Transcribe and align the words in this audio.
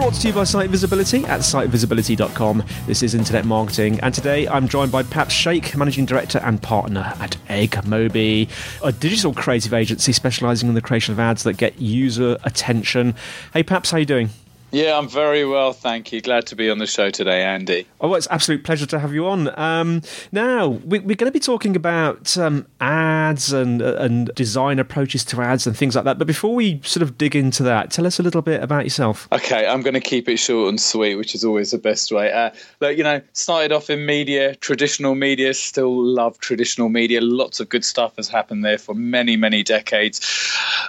Brought 0.00 0.14
to 0.14 0.28
you 0.28 0.32
by 0.32 0.44
Site 0.44 0.70
Visibility 0.70 1.26
at 1.26 1.40
sitevisibility.com. 1.40 2.64
This 2.86 3.02
is 3.02 3.14
Internet 3.14 3.44
Marketing, 3.44 4.00
and 4.00 4.14
today 4.14 4.48
I'm 4.48 4.66
joined 4.66 4.90
by 4.90 5.02
Paps 5.02 5.34
Shaikh, 5.34 5.76
Managing 5.76 6.06
Director 6.06 6.38
and 6.38 6.60
Partner 6.62 7.12
at 7.20 7.36
Egg 7.50 7.72
Eggmobi, 7.72 8.48
a 8.82 8.92
digital 8.92 9.34
creative 9.34 9.74
agency 9.74 10.12
specialising 10.12 10.70
in 10.70 10.74
the 10.74 10.80
creation 10.80 11.12
of 11.12 11.20
ads 11.20 11.42
that 11.42 11.58
get 11.58 11.78
user 11.78 12.38
attention. 12.44 13.14
Hey 13.52 13.62
Paps, 13.62 13.90
how 13.90 13.98
you 13.98 14.06
doing? 14.06 14.30
Yeah, 14.72 14.96
I'm 14.96 15.08
very 15.08 15.44
well, 15.44 15.72
thank 15.72 16.12
you. 16.12 16.20
Glad 16.20 16.46
to 16.46 16.56
be 16.56 16.70
on 16.70 16.78
the 16.78 16.86
show 16.86 17.10
today, 17.10 17.42
Andy. 17.42 17.88
Oh, 18.00 18.08
well, 18.08 18.16
it's 18.16 18.26
an 18.26 18.34
absolute 18.34 18.62
pleasure 18.62 18.86
to 18.86 19.00
have 19.00 19.12
you 19.12 19.26
on. 19.26 19.58
Um, 19.58 20.02
now, 20.30 20.68
we, 20.68 20.98
are 20.98 21.02
going 21.02 21.16
to 21.16 21.32
be 21.32 21.40
talking 21.40 21.74
about 21.74 22.38
um, 22.38 22.66
ads 22.80 23.52
and 23.52 23.82
and 23.82 24.32
design 24.34 24.78
approaches 24.78 25.24
to 25.26 25.42
ads 25.42 25.66
and 25.66 25.76
things 25.76 25.96
like 25.96 26.04
that. 26.04 26.18
But 26.18 26.28
before 26.28 26.54
we 26.54 26.80
sort 26.84 27.02
of 27.02 27.18
dig 27.18 27.34
into 27.34 27.64
that, 27.64 27.90
tell 27.90 28.06
us 28.06 28.20
a 28.20 28.22
little 28.22 28.42
bit 28.42 28.62
about 28.62 28.84
yourself. 28.84 29.26
Okay, 29.32 29.66
I'm 29.66 29.82
going 29.82 29.94
to 29.94 30.00
keep 30.00 30.28
it 30.28 30.36
short 30.36 30.68
and 30.68 30.80
sweet, 30.80 31.16
which 31.16 31.34
is 31.34 31.44
always 31.44 31.72
the 31.72 31.78
best 31.78 32.12
way. 32.12 32.30
Uh, 32.30 32.50
look, 32.80 32.96
you 32.96 33.02
know, 33.02 33.20
started 33.32 33.72
off 33.72 33.90
in 33.90 34.06
media, 34.06 34.54
traditional 34.56 35.16
media, 35.16 35.52
still 35.52 36.00
love 36.00 36.38
traditional 36.38 36.88
media. 36.88 37.20
Lots 37.20 37.58
of 37.58 37.68
good 37.68 37.84
stuff 37.84 38.14
has 38.16 38.28
happened 38.28 38.64
there 38.64 38.78
for 38.78 38.94
many, 38.94 39.36
many 39.36 39.64
decades. 39.64 40.20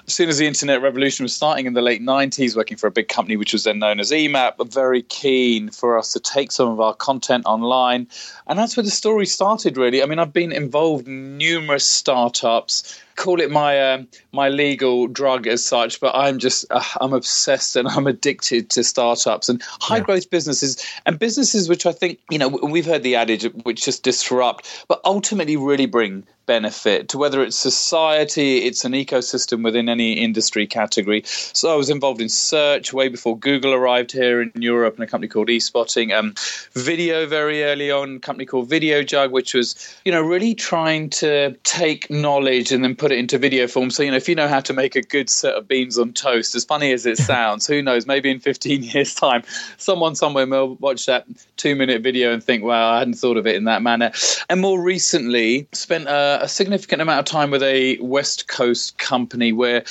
As 0.06 0.14
soon 0.14 0.30
as 0.30 0.38
the 0.38 0.46
internet 0.46 0.82
revolution 0.84 1.24
was 1.24 1.36
starting 1.36 1.66
in 1.66 1.74
the 1.74 1.82
late 1.82 2.02
90s, 2.02 2.56
working 2.56 2.78
for 2.78 2.88
a 2.88 2.92
big 2.92 3.08
company 3.08 3.38
which 3.38 3.54
was 3.54 3.66
then 3.72 3.80
known 3.80 4.00
as 4.02 4.12
EMAP, 4.12 4.58
were 4.58 4.66
very 4.66 5.02
keen 5.04 5.70
for 5.70 5.98
us 5.98 6.12
to 6.12 6.20
take 6.20 6.52
some 6.52 6.68
of 6.68 6.82
our 6.82 6.94
content 6.94 7.46
online. 7.46 8.06
And 8.52 8.60
that's 8.60 8.76
where 8.76 8.84
the 8.84 8.92
story 8.92 9.28
started, 9.28 9.78
really. 9.78 10.04
I 10.04 10.06
mean, 10.08 10.20
I've 10.20 10.34
been 10.34 10.52
involved 10.52 11.08
in 11.08 11.38
numerous 11.38 11.86
startups 11.86 13.00
call 13.22 13.40
it 13.40 13.52
my 13.52 13.94
um, 13.94 14.08
my 14.32 14.50
legal 14.50 15.08
drug 15.08 15.48
as 15.48 15.64
such, 15.64 16.00
but 16.00 16.16
I'm 16.16 16.40
just 16.40 16.66
uh, 16.70 16.84
I'm 17.00 17.14
obsessed 17.14 17.76
and 17.76 17.88
I'm 17.96 18.08
addicted 18.08 18.70
to 18.72 18.84
startups 18.84 19.50
and 19.50 19.62
high 19.64 19.98
yeah. 19.98 20.04
growth 20.04 20.30
businesses 20.30 20.84
and 21.06 21.20
businesses 21.20 21.70
which 21.70 21.86
I 21.86 21.92
think 21.92 22.20
you 22.30 22.40
know 22.40 22.48
we've 22.48 22.86
heard 22.86 23.04
the 23.04 23.16
adage 23.16 23.44
which 23.64 23.86
just 23.86 24.04
disrupt, 24.04 24.86
but 24.88 25.02
ultimately 25.06 25.58
really 25.58 25.86
bring 25.86 26.24
benefit 26.48 27.08
to 27.08 27.18
whether 27.18 27.44
it's 27.44 27.56
society, 27.56 28.58
it's 28.66 28.84
an 28.84 28.94
ecosystem 28.94 29.64
within 29.64 29.88
any 29.88 30.14
industry 30.14 30.66
category. 30.68 31.22
So 31.26 31.72
I 31.72 31.76
was 31.76 31.90
involved 31.90 32.20
in 32.20 32.30
search 32.30 32.92
way 32.92 33.08
before 33.08 33.38
Google 33.38 33.74
arrived 33.74 34.12
here 34.12 34.42
in 34.42 34.52
Europe, 34.56 34.96
and 34.96 35.04
a 35.04 35.08
company 35.08 35.30
called 35.30 35.48
eSpotting. 35.48 36.12
Um, 36.12 36.34
video 36.74 37.28
very 37.28 37.64
early 37.64 37.92
on, 37.92 38.20
a 38.41 38.41
company 38.46 38.46
called 38.46 38.70
VideoJug, 38.70 39.32
which 39.32 39.54
was 39.54 39.76
you 40.06 40.12
know 40.12 40.22
really 40.22 40.54
trying 40.56 41.10
to 41.10 41.56
take 41.64 42.10
knowledge 42.10 42.72
and 42.72 42.84
then 42.84 42.96
put 42.96 43.12
it 43.12 43.18
into 43.18 43.38
video 43.38 43.68
form. 43.68 43.90
So, 43.92 44.04
you 44.04 44.12
know, 44.12 44.18
if 44.18 44.28
you 44.28 44.36
know 44.36 44.48
how 44.48 44.60
to 44.62 44.74
make 44.74 44.96
a 44.96 45.02
good 45.02 45.30
set 45.30 45.56
of 45.56 45.68
beans 45.68 45.98
on 45.98 46.14
toast, 46.14 46.56
as 46.56 46.66
funny 46.66 46.92
as 46.94 47.06
it 47.06 47.18
sounds, 47.32 47.68
who 47.68 47.82
knows, 47.82 48.06
maybe 48.06 48.30
in 48.30 48.40
15 48.40 48.84
years' 48.84 49.16
time, 49.16 49.44
someone 49.78 50.16
somewhere 50.16 50.46
will 50.48 50.76
watch 50.76 51.06
that 51.06 51.26
two 51.58 51.76
minute 51.76 52.02
video 52.02 52.34
and 52.34 52.44
think, 52.44 52.64
wow, 52.64 52.94
I 52.94 53.00
hadn't 53.00 53.16
thought 53.16 53.38
of 53.38 53.48
it 53.48 53.56
in 53.56 53.66
that 53.66 53.82
manner. 53.82 54.12
And 54.50 54.62
more 54.62 54.82
recently, 54.82 55.68
spent 55.72 56.08
a, 56.08 56.40
a 56.42 56.48
significant 56.48 57.02
amount 57.02 57.20
of 57.20 57.26
time 57.26 57.52
with 57.52 57.64
a 57.64 57.98
West 58.00 58.48
Coast 58.48 58.98
company 58.98 59.54
where 59.54 59.84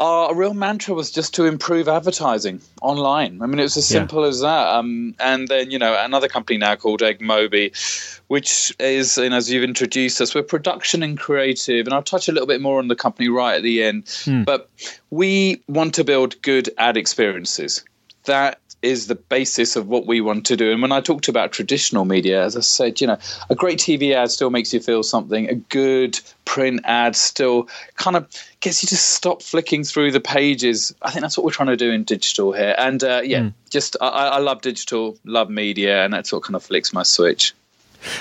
our 0.00 0.34
real 0.34 0.54
mantra 0.54 0.94
was 0.94 1.10
just 1.10 1.34
to 1.34 1.44
improve 1.44 1.86
advertising 1.86 2.62
online. 2.80 3.42
I 3.42 3.46
mean, 3.46 3.58
it 3.58 3.64
was 3.64 3.76
as 3.76 3.86
simple 3.86 4.22
yeah. 4.22 4.28
as 4.28 4.40
that. 4.40 4.68
Um, 4.68 5.14
and 5.20 5.46
then, 5.46 5.70
you 5.70 5.78
know, 5.78 5.94
another 6.02 6.26
company 6.26 6.58
now 6.58 6.74
called 6.74 7.00
Eggmobi, 7.00 8.18
which 8.28 8.74
is, 8.80 9.18
and 9.18 9.34
as 9.34 9.50
you've 9.50 9.62
introduced 9.62 10.18
us, 10.22 10.34
we're 10.34 10.42
production 10.42 11.02
and 11.02 11.18
creative. 11.18 11.86
And 11.86 11.92
I'll 11.92 12.02
touch 12.02 12.28
a 12.28 12.32
little 12.32 12.46
bit 12.46 12.62
more 12.62 12.78
on 12.78 12.88
the 12.88 12.96
company 12.96 13.28
right 13.28 13.56
at 13.56 13.62
the 13.62 13.82
end. 13.82 14.04
Hmm. 14.24 14.44
But 14.44 14.70
we 15.10 15.62
want 15.68 15.94
to 15.96 16.04
build 16.04 16.40
good 16.40 16.70
ad 16.78 16.96
experiences. 16.96 17.84
That 18.24 18.60
is 18.82 19.08
the 19.08 19.14
basis 19.14 19.76
of 19.76 19.88
what 19.88 20.06
we 20.06 20.20
want 20.20 20.46
to 20.46 20.56
do. 20.56 20.72
And 20.72 20.80
when 20.80 20.92
I 20.92 21.00
talked 21.00 21.28
about 21.28 21.52
traditional 21.52 22.04
media, 22.04 22.42
as 22.42 22.56
I 22.56 22.60
said, 22.60 23.00
you 23.00 23.06
know, 23.06 23.18
a 23.50 23.54
great 23.54 23.78
TV 23.78 24.14
ad 24.14 24.30
still 24.30 24.50
makes 24.50 24.72
you 24.72 24.80
feel 24.80 25.02
something. 25.02 25.48
A 25.48 25.54
good 25.54 26.18
print 26.44 26.80
ad 26.84 27.14
still 27.14 27.68
kind 27.96 28.16
of 28.16 28.26
gets 28.60 28.82
you 28.82 28.86
to 28.88 28.96
stop 28.96 29.42
flicking 29.42 29.84
through 29.84 30.12
the 30.12 30.20
pages. 30.20 30.94
I 31.02 31.10
think 31.10 31.22
that's 31.22 31.36
what 31.36 31.44
we're 31.44 31.52
trying 31.52 31.68
to 31.68 31.76
do 31.76 31.90
in 31.90 32.04
digital 32.04 32.52
here. 32.52 32.74
And 32.78 33.04
uh, 33.04 33.20
yeah, 33.22 33.40
mm. 33.40 33.52
just 33.68 33.96
I, 34.00 34.08
I 34.08 34.38
love 34.38 34.62
digital, 34.62 35.18
love 35.24 35.50
media, 35.50 36.04
and 36.04 36.12
that's 36.12 36.32
what 36.32 36.42
kind 36.42 36.56
of 36.56 36.62
flicks 36.62 36.92
my 36.92 37.02
switch. 37.02 37.54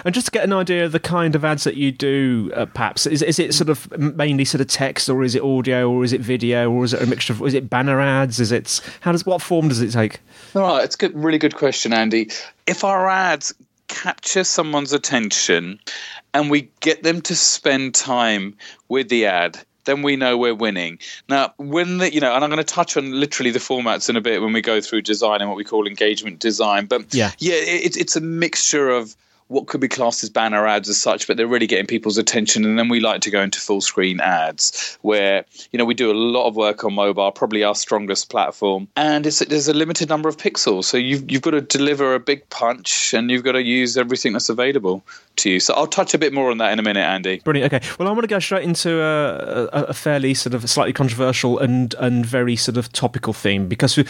And 0.06 0.14
just 0.14 0.28
to 0.28 0.32
get 0.32 0.44
an 0.44 0.54
idea 0.54 0.86
of 0.86 0.92
the 0.92 1.00
kind 1.00 1.36
of 1.36 1.46
ads 1.46 1.64
that 1.64 1.76
you 1.76 1.92
do, 1.92 2.52
uh, 2.56 2.66
perhaps 2.66 3.06
is, 3.06 3.22
is 3.22 3.40
it 3.40 3.54
sort 3.54 3.70
of 3.70 3.98
mainly 3.98 4.46
sort 4.46 4.62
of 4.62 4.68
text, 4.68 5.10
or 5.10 5.24
is 5.24 5.36
it 5.36 5.44
audio, 5.44 5.90
or 5.90 6.04
is 6.04 6.14
it 6.14 6.22
video, 6.22 6.72
or 6.72 6.84
is 6.84 6.94
it 6.94 7.02
a 7.02 7.06
mixture 7.06 7.34
of? 7.34 7.42
Is 7.42 7.54
it 7.54 7.70
banner 7.70 8.00
ads? 8.00 8.40
Is 8.40 8.52
it 8.52 8.82
how 9.02 9.12
does 9.12 9.26
what 9.26 9.42
form 9.42 9.70
does 9.70 9.82
it 9.82 9.92
take? 9.92 10.20
All 10.56 10.62
right, 10.62 10.84
it's 10.84 10.96
a 10.96 10.98
good, 10.98 11.16
really 11.16 11.38
good 11.38 11.56
question, 11.56 11.94
Andy. 11.94 12.30
If 12.68 12.84
our 12.84 13.10
ads 13.10 13.54
capture 13.88 14.44
someone's 14.44 14.94
attention 14.94 15.80
and 16.34 16.52
we 16.52 16.70
get 16.80 17.02
them 17.02 17.22
to 17.22 17.36
spend 17.36 17.96
time 17.96 18.56
with 18.88 19.10
the 19.10 19.26
ad 19.26 19.60
then 19.86 20.04
we 20.04 20.16
know 20.16 20.38
we're 20.38 20.54
winning. 20.54 21.00
Now, 21.28 21.54
when 21.58 21.98
the, 21.98 22.14
you 22.14 22.22
know, 22.22 22.34
and 22.36 22.44
I'm 22.44 22.50
going 22.52 22.64
to 22.64 22.64
touch 22.64 22.96
on 22.96 23.12
literally 23.12 23.50
the 23.50 23.60
formats 23.60 24.08
in 24.08 24.16
a 24.16 24.22
bit 24.22 24.40
when 24.40 24.54
we 24.54 24.62
go 24.62 24.82
through 24.82 25.02
design 25.02 25.42
and 25.42 25.50
what 25.50 25.58
we 25.58 25.64
call 25.64 25.88
engagement 25.88 26.40
design. 26.40 26.86
But 26.86 27.14
yeah, 27.14 27.32
yeah, 27.40 27.56
it, 27.56 27.98
it's 27.98 28.16
a 28.16 28.22
mixture 28.22 28.90
of 28.90 29.16
what 29.50 29.66
could 29.66 29.82
be 29.82 29.88
classed 29.88 30.24
as 30.24 30.30
banner 30.30 30.66
ads 30.66 30.88
as 30.90 31.02
such, 31.02 31.28
but 31.28 31.36
they're 31.36 31.48
really 31.48 31.68
getting 31.68 31.88
people's 31.88 32.18
attention. 32.18 32.64
And 32.66 32.78
then 32.78 32.88
we 32.88 33.00
like 33.00 33.22
to 33.22 33.32
go 33.32 33.42
into 33.42 33.60
full 33.60 33.82
screen 33.82 34.20
ads, 34.22 34.98
where 35.02 35.44
you 35.72 35.78
know 35.78 35.86
we 35.86 35.96
do 35.96 36.12
a 36.12 36.14
lot 36.14 36.48
of 36.48 36.56
work 36.56 36.84
on 36.84 36.94
mobile, 36.94 37.32
probably 37.32 37.64
our 37.64 37.76
strongest 37.76 38.30
platform, 38.30 38.88
and 38.96 39.26
there's 39.26 39.68
a 39.68 39.74
limited 39.74 40.08
number 40.08 40.30
of 40.30 40.38
pixels, 40.38 40.86
so 40.86 40.98
you've 40.98 41.30
you've 41.30 41.42
got 41.42 41.52
to 41.52 41.62
deliver 41.62 42.16
a 42.16 42.20
big 42.20 42.48
punch, 42.50 43.14
and 43.14 43.30
you've 43.30 43.44
got 43.44 43.54
to 43.54 43.64
use 43.64 43.98
everything 43.98 44.34
that's 44.34 44.50
available 44.50 45.04
to 45.38 45.50
you. 45.50 45.60
So 45.60 45.74
I'll 45.74 45.88
touch 45.88 46.14
a 46.14 46.18
bit 46.18 46.32
more 46.34 46.52
on 46.52 46.60
that 46.60 46.72
in 46.72 46.80
a 46.80 46.84
minute, 46.84 47.02
Andy. 47.02 47.40
Brilliant. 47.40 47.74
Okay. 47.74 47.88
Well, 47.98 48.08
I 48.08 48.12
want 48.12 48.24
to 48.24 48.28
go 48.28 48.40
straight 48.40 48.64
into 48.64 49.02
a, 49.02 49.66
a, 49.74 49.84
a 49.86 49.94
fairly 49.94 50.34
sort 50.34 50.54
of 50.54 50.70
slightly 50.70 50.94
controversial 50.94 51.58
and 51.58 51.96
and 51.96 52.26
very 52.26 52.56
sort 52.56 52.78
of 52.78 52.92
topical 52.94 53.34
theme 53.34 53.68
because 53.68 53.98
we, 53.98 54.06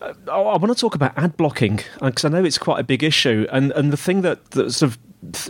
uh, 0.00 0.14
I 0.30 0.56
want 0.56 0.68
to 0.68 0.74
talk 0.74 0.94
about 0.94 1.12
ad 1.16 1.36
blocking 1.36 1.80
because 2.00 2.24
I 2.24 2.28
know 2.30 2.44
it's 2.44 2.58
quite 2.58 2.80
a 2.80 2.84
big 2.84 3.02
issue, 3.02 3.46
and 3.52 3.72
and 3.72 3.92
the 3.92 3.96
thing 3.96 4.22
that 4.22 4.50
that's 4.52 4.77
sort 4.78 4.92
of 4.92 4.98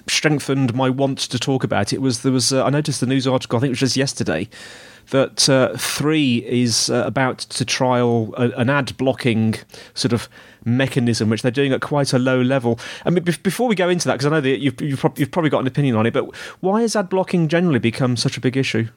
strengthened 0.06 0.75
my 0.75 0.88
want 0.88 1.19
to 1.19 1.38
talk 1.38 1.62
about 1.62 1.92
it 1.92 2.00
was 2.00 2.22
there 2.22 2.32
was 2.32 2.52
uh, 2.52 2.64
I 2.64 2.70
noticed 2.70 3.00
the 3.00 3.06
news 3.06 3.26
article 3.26 3.58
I 3.58 3.60
think 3.60 3.69
it 3.69 3.72
was 3.72 3.80
just 3.80 3.96
yesterday 3.96 4.48
that 5.10 5.48
uh, 5.48 5.76
Three 5.76 6.44
is 6.46 6.90
uh, 6.90 7.02
about 7.06 7.38
to 7.38 7.64
trial 7.64 8.34
a, 8.36 8.50
an 8.50 8.70
ad 8.70 8.96
blocking 8.96 9.54
sort 9.94 10.12
of 10.12 10.28
mechanism, 10.64 11.30
which 11.30 11.42
they're 11.42 11.50
doing 11.50 11.72
at 11.72 11.80
quite 11.80 12.12
a 12.12 12.19
low 12.19 12.40
level. 12.40 12.78
I 13.04 13.10
mean, 13.10 13.25
before 13.25 13.69
we 13.69 13.75
go 13.75 13.88
into 13.88 14.06
that, 14.08 14.14
because 14.14 14.26
I 14.26 14.30
know 14.30 14.40
that 14.40 14.58
you've, 14.58 14.80
you've, 14.80 15.02
you've 15.16 15.30
probably 15.30 15.50
got 15.50 15.60
an 15.60 15.66
opinion 15.66 15.96
on 15.96 16.06
it, 16.06 16.12
but 16.12 16.34
why 16.60 16.82
has 16.82 16.94
ad 16.94 17.08
blocking 17.08 17.48
generally 17.48 17.78
become 17.78 18.16
such 18.16 18.36
a 18.36 18.40
big 18.40 18.56
issue? 18.56 18.88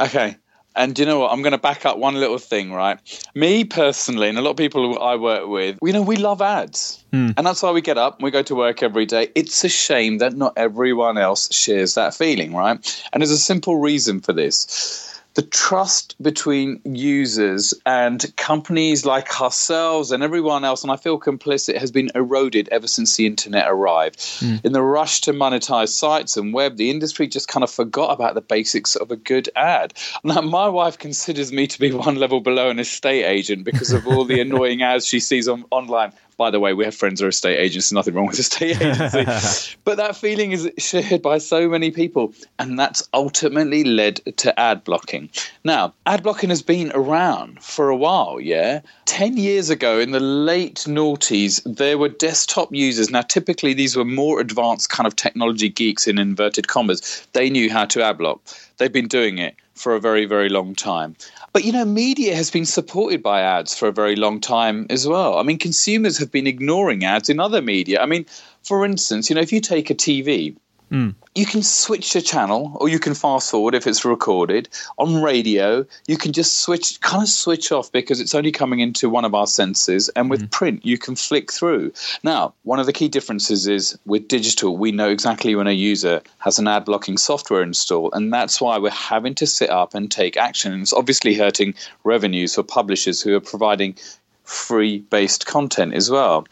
Okay, 0.00 0.36
And 0.76 0.98
you 0.98 1.06
know 1.06 1.20
what? 1.20 1.32
I'm 1.32 1.42
going 1.42 1.52
to 1.52 1.58
back 1.58 1.86
up 1.86 1.98
one 1.98 2.14
little 2.14 2.38
thing, 2.38 2.72
right? 2.72 2.98
Me 3.34 3.64
personally, 3.64 4.28
and 4.28 4.38
a 4.38 4.42
lot 4.42 4.50
of 4.50 4.56
people 4.56 5.00
I 5.00 5.14
work 5.14 5.46
with, 5.46 5.78
you 5.82 5.92
know, 5.92 6.02
we 6.02 6.16
love 6.16 6.42
ads. 6.42 7.02
Hmm. 7.12 7.30
And 7.36 7.46
that's 7.46 7.62
why 7.62 7.70
we 7.70 7.80
get 7.80 7.96
up, 7.96 8.16
and 8.16 8.24
we 8.24 8.30
go 8.30 8.42
to 8.42 8.54
work 8.54 8.82
every 8.82 9.06
day. 9.06 9.30
It's 9.34 9.62
a 9.64 9.68
shame 9.68 10.18
that 10.18 10.34
not 10.34 10.54
everyone 10.56 11.16
else 11.16 11.52
shares 11.54 11.94
that 11.94 12.14
feeling, 12.14 12.54
right? 12.54 13.04
And 13.12 13.20
there's 13.20 13.30
a 13.30 13.38
simple 13.38 13.78
reason 13.80 14.20
for 14.20 14.32
this 14.32 15.13
the 15.34 15.42
trust 15.42 16.20
between 16.22 16.80
users 16.84 17.74
and 17.84 18.24
companies 18.36 19.04
like 19.04 19.40
ourselves 19.40 20.12
and 20.12 20.22
everyone 20.22 20.64
else, 20.64 20.82
and 20.82 20.92
I 20.92 20.96
feel 20.96 21.18
complicit, 21.18 21.76
has 21.78 21.90
been 21.90 22.10
eroded 22.14 22.68
ever 22.70 22.86
since 22.86 23.16
the 23.16 23.26
internet 23.26 23.66
arrived. 23.68 24.24
Hmm. 24.38 24.56
In 24.62 24.72
the 24.72 24.82
rush 24.82 25.22
to 25.22 25.32
monetize 25.32 25.88
sites 25.88 26.36
and 26.36 26.54
web, 26.54 26.76
the 26.76 26.90
industry 26.90 27.26
just 27.26 27.48
kind 27.48 27.64
of 27.64 27.70
forgot 27.70 28.12
about 28.12 28.34
the 28.34 28.40
basics 28.40 28.94
of 28.94 29.10
a 29.10 29.16
good 29.16 29.48
ad. 29.56 29.92
Now, 30.22 30.40
my 30.40 30.68
wife 30.68 30.98
considers 30.98 31.52
me 31.52 31.66
to 31.66 31.80
be 31.80 31.92
one 32.06 32.14
level 32.16 32.40
below 32.40 32.70
an 32.70 32.78
estate 32.78 33.24
agent 33.24 33.64
because 33.64 33.92
of 33.92 34.06
all 34.06 34.24
the 34.24 34.40
annoying 34.40 34.82
ads 34.82 35.06
she 35.06 35.18
sees 35.18 35.48
on 35.48 35.64
online. 35.70 36.12
By 36.36 36.50
the 36.50 36.60
way, 36.60 36.74
we 36.74 36.84
have 36.84 36.94
friends 36.94 37.20
who 37.20 37.26
are 37.26 37.30
estate 37.30 37.58
agents. 37.58 37.92
Nothing 37.92 38.14
wrong 38.14 38.26
with 38.26 38.38
estate 38.38 38.80
agency. 38.80 39.76
but 39.84 39.96
that 39.96 40.16
feeling 40.16 40.52
is 40.52 40.70
shared 40.78 41.22
by 41.22 41.38
so 41.38 41.68
many 41.68 41.90
people. 41.90 42.32
And 42.58 42.78
that's 42.78 43.08
ultimately 43.14 43.84
led 43.84 44.16
to 44.38 44.58
ad 44.58 44.84
blocking. 44.84 45.30
Now, 45.64 45.94
ad 46.06 46.22
blocking 46.22 46.50
has 46.50 46.62
been 46.62 46.90
around 46.94 47.62
for 47.62 47.88
a 47.88 47.96
while, 47.96 48.40
yeah? 48.40 48.80
10 49.06 49.36
years 49.36 49.70
ago, 49.70 49.98
in 49.98 50.10
the 50.10 50.20
late 50.20 50.84
noughties, 50.88 51.62
there 51.64 51.98
were 51.98 52.08
desktop 52.08 52.74
users. 52.74 53.10
Now, 53.10 53.22
typically, 53.22 53.74
these 53.74 53.96
were 53.96 54.04
more 54.04 54.40
advanced 54.40 54.90
kind 54.90 55.06
of 55.06 55.16
technology 55.16 55.68
geeks 55.68 56.06
in 56.06 56.18
inverted 56.18 56.68
commas. 56.68 57.26
They 57.32 57.50
knew 57.50 57.70
how 57.70 57.84
to 57.86 58.02
ad 58.02 58.18
block. 58.18 58.40
They've 58.78 58.92
been 58.92 59.08
doing 59.08 59.38
it 59.38 59.54
for 59.74 59.94
a 59.94 60.00
very, 60.00 60.24
very 60.24 60.48
long 60.48 60.74
time. 60.74 61.16
But 61.52 61.64
you 61.64 61.72
know, 61.72 61.84
media 61.84 62.34
has 62.34 62.50
been 62.50 62.64
supported 62.64 63.22
by 63.22 63.40
ads 63.40 63.76
for 63.76 63.88
a 63.88 63.92
very 63.92 64.16
long 64.16 64.40
time 64.40 64.86
as 64.90 65.06
well. 65.06 65.38
I 65.38 65.42
mean, 65.42 65.58
consumers 65.58 66.18
have 66.18 66.30
been 66.30 66.46
ignoring 66.46 67.04
ads 67.04 67.28
in 67.28 67.40
other 67.40 67.62
media. 67.62 68.00
I 68.00 68.06
mean, 68.06 68.26
for 68.62 68.84
instance, 68.84 69.28
you 69.28 69.36
know, 69.36 69.42
if 69.42 69.52
you 69.52 69.60
take 69.60 69.90
a 69.90 69.94
TV, 69.94 70.56
Hmm. 70.90 71.10
you 71.34 71.46
can 71.46 71.62
switch 71.62 72.12
the 72.12 72.20
channel 72.20 72.76
or 72.80 72.88
you 72.88 72.98
can 72.98 73.14
fast 73.14 73.50
forward 73.50 73.74
if 73.74 73.86
it's 73.86 74.04
recorded. 74.04 74.68
On 74.98 75.22
radio, 75.22 75.84
you 76.06 76.16
can 76.16 76.32
just 76.32 76.60
switch, 76.60 77.00
kind 77.00 77.22
of 77.22 77.28
switch 77.28 77.72
off 77.72 77.90
because 77.90 78.20
it's 78.20 78.34
only 78.34 78.52
coming 78.52 78.80
into 78.80 79.08
one 79.08 79.24
of 79.24 79.34
our 79.34 79.46
senses. 79.46 80.08
And 80.10 80.30
with 80.30 80.42
hmm. 80.42 80.46
print, 80.48 80.86
you 80.86 80.98
can 80.98 81.16
flick 81.16 81.52
through. 81.52 81.92
Now, 82.22 82.54
one 82.62 82.78
of 82.78 82.86
the 82.86 82.92
key 82.92 83.08
differences 83.08 83.66
is 83.66 83.98
with 84.06 84.28
digital, 84.28 84.76
we 84.76 84.92
know 84.92 85.08
exactly 85.08 85.54
when 85.54 85.66
a 85.66 85.72
user 85.72 86.22
has 86.38 86.58
an 86.58 86.68
ad 86.68 86.84
blocking 86.84 87.16
software 87.16 87.62
installed. 87.62 88.12
And 88.14 88.32
that's 88.32 88.60
why 88.60 88.78
we're 88.78 88.90
having 88.90 89.34
to 89.36 89.46
sit 89.46 89.70
up 89.70 89.94
and 89.94 90.10
take 90.10 90.36
action. 90.36 90.72
And 90.72 90.82
it's 90.82 90.92
obviously 90.92 91.34
hurting 91.34 91.74
revenues 92.04 92.54
for 92.54 92.62
publishers 92.62 93.22
who 93.22 93.34
are 93.34 93.40
providing 93.40 93.96
free 94.44 94.98
based 94.98 95.46
content 95.46 95.94
as 95.94 96.10
well. 96.10 96.46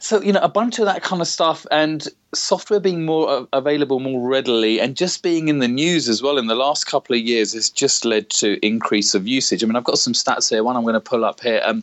So, 0.00 0.20
you 0.20 0.32
know, 0.32 0.40
a 0.40 0.48
bunch 0.48 0.78
of 0.78 0.86
that 0.86 1.02
kind 1.02 1.22
of 1.22 1.28
stuff 1.28 1.66
and 1.70 2.06
software 2.34 2.80
being 2.80 3.04
more 3.04 3.28
uh, 3.28 3.44
available 3.52 4.00
more 4.00 4.28
readily 4.28 4.80
and 4.80 4.96
just 4.96 5.22
being 5.22 5.48
in 5.48 5.58
the 5.58 5.68
news 5.68 6.08
as 6.08 6.22
well 6.22 6.38
in 6.38 6.46
the 6.46 6.54
last 6.54 6.86
couple 6.86 7.14
of 7.16 7.22
years 7.22 7.52
has 7.52 7.70
just 7.70 8.04
led 8.04 8.28
to 8.30 8.58
increase 8.66 9.14
of 9.14 9.26
usage. 9.26 9.62
I 9.62 9.66
mean, 9.66 9.76
I've 9.76 9.84
got 9.84 9.98
some 9.98 10.12
stats 10.12 10.50
here. 10.50 10.62
One 10.62 10.76
I'm 10.76 10.82
going 10.82 10.94
to 10.94 11.00
pull 11.00 11.24
up 11.24 11.40
here. 11.40 11.60
Um, 11.64 11.82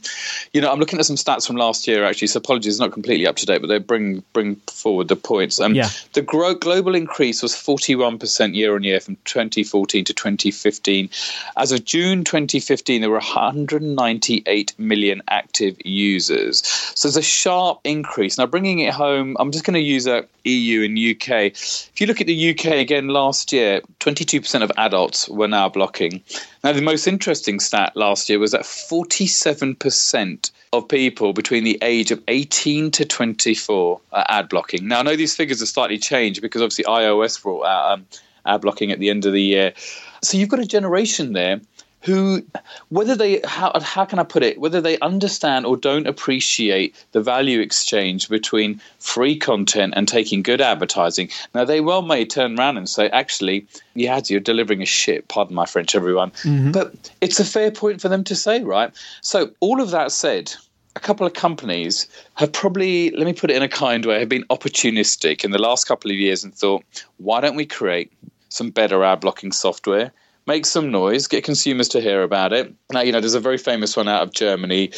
you 0.51 0.61
know, 0.61 0.71
I'm 0.71 0.79
looking 0.79 0.99
at 0.99 1.05
some 1.05 1.15
stats 1.15 1.47
from 1.47 1.55
last 1.55 1.87
year 1.87 2.03
actually. 2.03 2.27
So 2.27 2.37
apologies, 2.37 2.79
not 2.79 2.91
completely 2.91 3.25
up 3.25 3.37
to 3.37 3.45
date, 3.45 3.61
but 3.61 3.67
they 3.67 3.79
bring 3.79 4.23
bring 4.33 4.55
forward 4.67 5.07
the 5.07 5.15
points. 5.15 5.59
Um, 5.59 5.73
Yeah. 5.73 5.89
The 6.13 6.21
gro- 6.21 6.55
global 6.55 6.93
increase 6.93 7.41
was 7.41 7.53
41% 7.53 8.53
year 8.53 8.75
on 8.75 8.83
year 8.83 8.99
from 8.99 9.17
2014 9.25 10.05
to 10.05 10.13
2015. 10.13 11.09
As 11.57 11.71
of 11.71 11.85
June 11.85 12.23
2015, 12.23 13.01
there 13.01 13.09
were 13.09 13.15
198 13.15 14.73
million 14.77 15.21
active 15.29 15.77
users. 15.85 16.65
So 16.95 17.07
there's 17.07 17.17
a 17.17 17.21
sharp 17.21 17.79
increase. 17.83 18.37
Now, 18.37 18.45
bringing 18.45 18.79
it 18.79 18.93
home, 18.93 19.35
I'm 19.39 19.51
just 19.51 19.65
going 19.65 19.75
to 19.75 19.79
use 19.79 20.05
a 20.07 20.25
EU 20.45 20.83
and 20.83 20.97
UK. 20.97 21.51
If 21.51 22.01
you 22.01 22.07
look 22.07 22.21
at 22.21 22.27
the 22.27 22.51
UK 22.51 22.65
again 22.73 23.07
last 23.07 23.53
year, 23.53 23.81
22% 23.99 24.61
of 24.61 24.71
adults 24.77 25.29
were 25.29 25.47
now 25.47 25.69
blocking. 25.69 26.21
Now, 26.63 26.73
the 26.73 26.81
most 26.81 27.07
interesting 27.07 27.59
stat 27.59 27.95
last 27.95 28.29
year 28.29 28.39
was 28.39 28.51
that 28.51 28.61
47% 28.61 30.51
of 30.73 30.87
people 30.87 31.33
between 31.33 31.63
the 31.63 31.77
age 31.81 32.11
of 32.11 32.21
18 32.27 32.91
to 32.91 33.05
24 33.05 34.01
are 34.11 34.25
ad 34.27 34.49
blocking. 34.49 34.87
Now, 34.87 34.99
I 34.99 35.03
know 35.03 35.15
these 35.15 35.35
figures 35.35 35.59
have 35.59 35.69
slightly 35.69 35.97
changed 35.97 36.41
because 36.41 36.61
obviously 36.61 36.85
iOS 36.85 37.41
brought 37.41 37.65
out 37.65 37.91
um, 37.91 38.05
ad 38.45 38.61
blocking 38.61 38.91
at 38.91 38.99
the 38.99 39.09
end 39.09 39.25
of 39.25 39.33
the 39.33 39.41
year. 39.41 39.73
So 40.21 40.37
you've 40.37 40.49
got 40.49 40.59
a 40.59 40.65
generation 40.65 41.33
there 41.33 41.61
who 42.03 42.43
whether 42.89 43.15
they 43.15 43.41
how, 43.45 43.71
how 43.81 44.05
can 44.05 44.19
i 44.19 44.23
put 44.23 44.43
it? 44.43 44.59
Whether 44.59 44.81
they 44.81 44.99
understand 44.99 45.65
or 45.65 45.77
don't 45.77 46.07
appreciate 46.07 46.95
the 47.13 47.21
value 47.21 47.59
exchange 47.59 48.29
between 48.29 48.81
free 48.99 49.37
content 49.37 49.93
and 49.95 50.07
taking 50.07 50.43
good 50.43 50.61
advertising. 50.61 51.29
Now 51.53 51.65
they 51.65 51.81
well 51.81 52.01
may 52.01 52.25
turn 52.25 52.59
around 52.59 52.77
and 52.77 52.89
say 52.89 53.09
actually 53.09 53.65
yeah, 53.95 54.19
you're 54.25 54.39
delivering 54.39 54.81
a 54.81 54.85
shit 54.85 55.27
pardon 55.27 55.55
my 55.55 55.65
french 55.65 55.95
everyone. 55.95 56.31
Mm-hmm. 56.31 56.71
But 56.71 57.11
it's 57.21 57.39
a 57.39 57.45
fair 57.45 57.71
point 57.71 58.01
for 58.01 58.09
them 58.09 58.23
to 58.25 58.35
say 58.35 58.63
right? 58.63 58.91
So 59.21 59.51
all 59.59 59.81
of 59.81 59.91
that 59.91 60.11
said 60.11 60.53
a 60.95 60.99
couple 60.99 61.25
of 61.25 61.33
companies 61.33 62.07
have 62.35 62.51
probably, 62.51 63.09
let 63.11 63.25
me 63.25 63.33
put 63.33 63.49
it 63.49 63.55
in 63.55 63.63
a 63.63 63.67
kind 63.67 64.05
way, 64.05 64.19
have 64.19 64.29
been 64.29 64.45
opportunistic 64.49 65.43
in 65.43 65.51
the 65.51 65.57
last 65.57 65.87
couple 65.87 66.11
of 66.11 66.17
years 66.17 66.43
and 66.43 66.53
thought, 66.53 66.83
why 67.17 67.41
don't 67.41 67.55
we 67.55 67.65
create 67.65 68.11
some 68.49 68.69
better 68.69 69.03
ad 69.03 69.21
blocking 69.21 69.51
software? 69.51 70.11
Make 70.45 70.65
some 70.65 70.91
noise, 70.91 71.27
get 71.27 71.43
consumers 71.43 71.87
to 71.89 72.01
hear 72.01 72.21
about 72.21 72.51
it. 72.51 72.73
Now, 72.91 73.01
you 73.01 73.11
know, 73.11 73.21
there's 73.21 73.33
a 73.33 73.39
very 73.39 73.57
famous 73.57 73.95
one 73.95 74.09
out 74.09 74.23
of 74.23 74.33
Germany, 74.33 74.91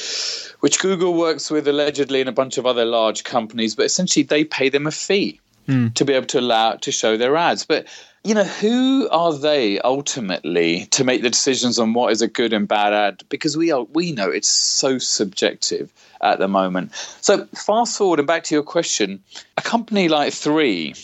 which 0.61 0.79
Google 0.79 1.13
works 1.13 1.51
with 1.51 1.67
allegedly 1.67 2.19
and 2.19 2.29
a 2.29 2.33
bunch 2.33 2.57
of 2.57 2.65
other 2.65 2.85
large 2.85 3.23
companies, 3.23 3.75
but 3.75 3.85
essentially 3.85 4.23
they 4.23 4.43
pay 4.43 4.69
them 4.69 4.87
a 4.87 4.91
fee 4.91 5.39
hmm. 5.67 5.89
to 5.89 6.03
be 6.03 6.13
able 6.13 6.25
to 6.27 6.39
allow 6.39 6.73
to 6.77 6.91
show 6.91 7.15
their 7.15 7.35
ads. 7.35 7.63
But 7.65 7.85
you 8.23 8.33
know, 8.33 8.43
who 8.43 9.07
are 9.09 9.37
they 9.37 9.79
ultimately 9.81 10.87
to 10.87 11.03
make 11.03 11.21
the 11.21 11.29
decisions 11.29 11.77
on 11.77 11.93
what 11.93 12.11
is 12.11 12.23
a 12.23 12.27
good 12.27 12.53
and 12.53 12.67
bad 12.67 12.91
ad? 12.91 13.23
Because 13.29 13.55
we 13.55 13.71
are 13.71 13.83
we 13.93 14.11
know 14.13 14.31
it's 14.31 14.47
so 14.47 14.97
subjective 14.97 15.93
at 16.21 16.39
the 16.39 16.47
moment. 16.47 16.95
So 17.21 17.45
fast 17.53 17.95
forward 17.95 18.17
and 18.17 18.27
back 18.27 18.43
to 18.45 18.55
your 18.55 18.63
question, 18.63 19.23
a 19.57 19.61
company 19.61 20.09
like 20.09 20.33
Three 20.33 20.95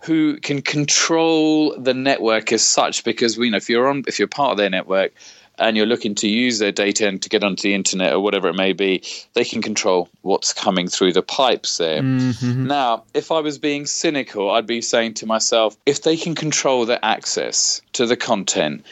who 0.00 0.38
can 0.38 0.62
control 0.62 1.78
the 1.78 1.94
network 1.94 2.52
as 2.52 2.62
such 2.62 3.04
because 3.04 3.36
we 3.36 3.50
know 3.50 3.56
if 3.56 3.68
you're 3.68 3.88
on 3.88 4.04
if 4.06 4.18
you're 4.18 4.28
part 4.28 4.52
of 4.52 4.58
their 4.58 4.70
network 4.70 5.12
and 5.58 5.76
you're 5.76 5.86
looking 5.86 6.14
to 6.14 6.28
use 6.28 6.58
their 6.58 6.72
data 6.72 7.08
and 7.08 7.20
to 7.22 7.28
get 7.28 7.42
onto 7.42 7.62
the 7.62 7.74
internet 7.74 8.12
or 8.12 8.20
whatever 8.20 8.48
it 8.48 8.54
may 8.54 8.72
be, 8.72 9.02
they 9.34 9.44
can 9.44 9.60
control 9.60 10.08
what's 10.22 10.52
coming 10.52 10.88
through 10.88 11.12
the 11.12 11.22
pipes 11.22 11.78
there. 11.78 12.00
Mm-hmm. 12.00 12.66
Now, 12.66 13.04
if 13.12 13.32
I 13.32 13.40
was 13.40 13.58
being 13.58 13.86
cynical, 13.86 14.50
I'd 14.50 14.66
be 14.66 14.80
saying 14.80 15.14
to 15.14 15.26
myself, 15.26 15.76
if 15.84 16.02
they 16.02 16.16
can 16.16 16.34
control 16.34 16.86
their 16.86 17.00
access 17.02 17.82
to 17.94 18.06
the 18.06 18.16
content 18.16 18.84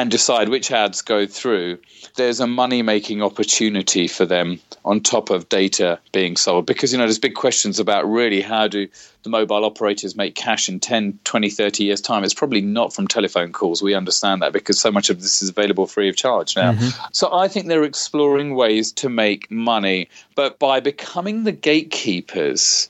and 0.00 0.10
decide 0.10 0.48
which 0.48 0.72
ads 0.72 1.02
go 1.02 1.26
through, 1.26 1.78
there's 2.16 2.40
a 2.40 2.46
money 2.46 2.80
making 2.80 3.22
opportunity 3.22 4.08
for 4.08 4.24
them 4.24 4.58
on 4.82 5.02
top 5.02 5.28
of 5.28 5.50
data 5.50 6.00
being 6.10 6.36
sold. 6.36 6.64
Because, 6.64 6.90
you 6.90 6.96
know, 6.96 7.04
there's 7.04 7.18
big 7.18 7.34
questions 7.34 7.78
about 7.78 8.10
really 8.10 8.40
how 8.40 8.66
do 8.66 8.88
the 9.24 9.28
mobile 9.28 9.62
operators 9.62 10.16
make 10.16 10.34
cash 10.34 10.70
in 10.70 10.80
10, 10.80 11.18
20, 11.24 11.50
30 11.50 11.84
years' 11.84 12.00
time? 12.00 12.24
It's 12.24 12.32
probably 12.32 12.62
not 12.62 12.94
from 12.94 13.08
telephone 13.08 13.52
calls. 13.52 13.82
We 13.82 13.92
understand 13.92 14.40
that 14.40 14.54
because 14.54 14.80
so 14.80 14.90
much 14.90 15.10
of 15.10 15.20
this 15.20 15.42
is 15.42 15.50
available 15.50 15.86
free 15.86 16.08
of 16.08 16.16
charge 16.16 16.56
now. 16.56 16.72
Mm-hmm. 16.72 17.08
So 17.12 17.30
I 17.30 17.48
think 17.48 17.66
they're 17.66 17.84
exploring 17.84 18.54
ways 18.54 18.92
to 18.92 19.10
make 19.10 19.50
money. 19.50 20.08
But 20.34 20.58
by 20.58 20.80
becoming 20.80 21.44
the 21.44 21.52
gatekeepers, 21.52 22.88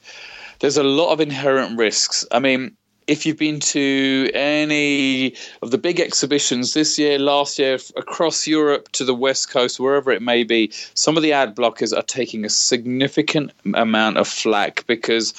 there's 0.61 0.77
a 0.77 0.85
lot 0.85 1.13
of 1.13 1.21
inherent 1.21 1.77
risks. 1.77 2.25
I 2.31 2.39
mean, 2.39 2.77
if 3.11 3.27
you've 3.27 3.39
been 3.39 3.59
to 3.59 4.31
any 4.35 5.35
of 5.63 5.73
the 5.73 5.79
big 5.79 5.99
exhibitions 5.99 6.75
this 6.75 6.97
year, 6.97 7.19
last 7.19 7.59
year, 7.59 7.77
across 7.97 8.47
Europe 8.47 8.89
to 8.93 9.05
the 9.05 9.15
West 9.15 9.51
Coast, 9.51 9.81
wherever 9.81 10.13
it 10.13 10.23
may 10.23 10.45
be, 10.45 10.71
some 10.95 11.17
of 11.17 11.25
the 11.25 11.33
ad 11.33 11.57
blockers 11.57 11.95
are 11.95 12.03
taking 12.03 12.45
a 12.45 12.49
significant 12.49 13.51
amount 13.75 14.17
of 14.17 14.29
flack 14.29 14.87
because, 14.87 15.35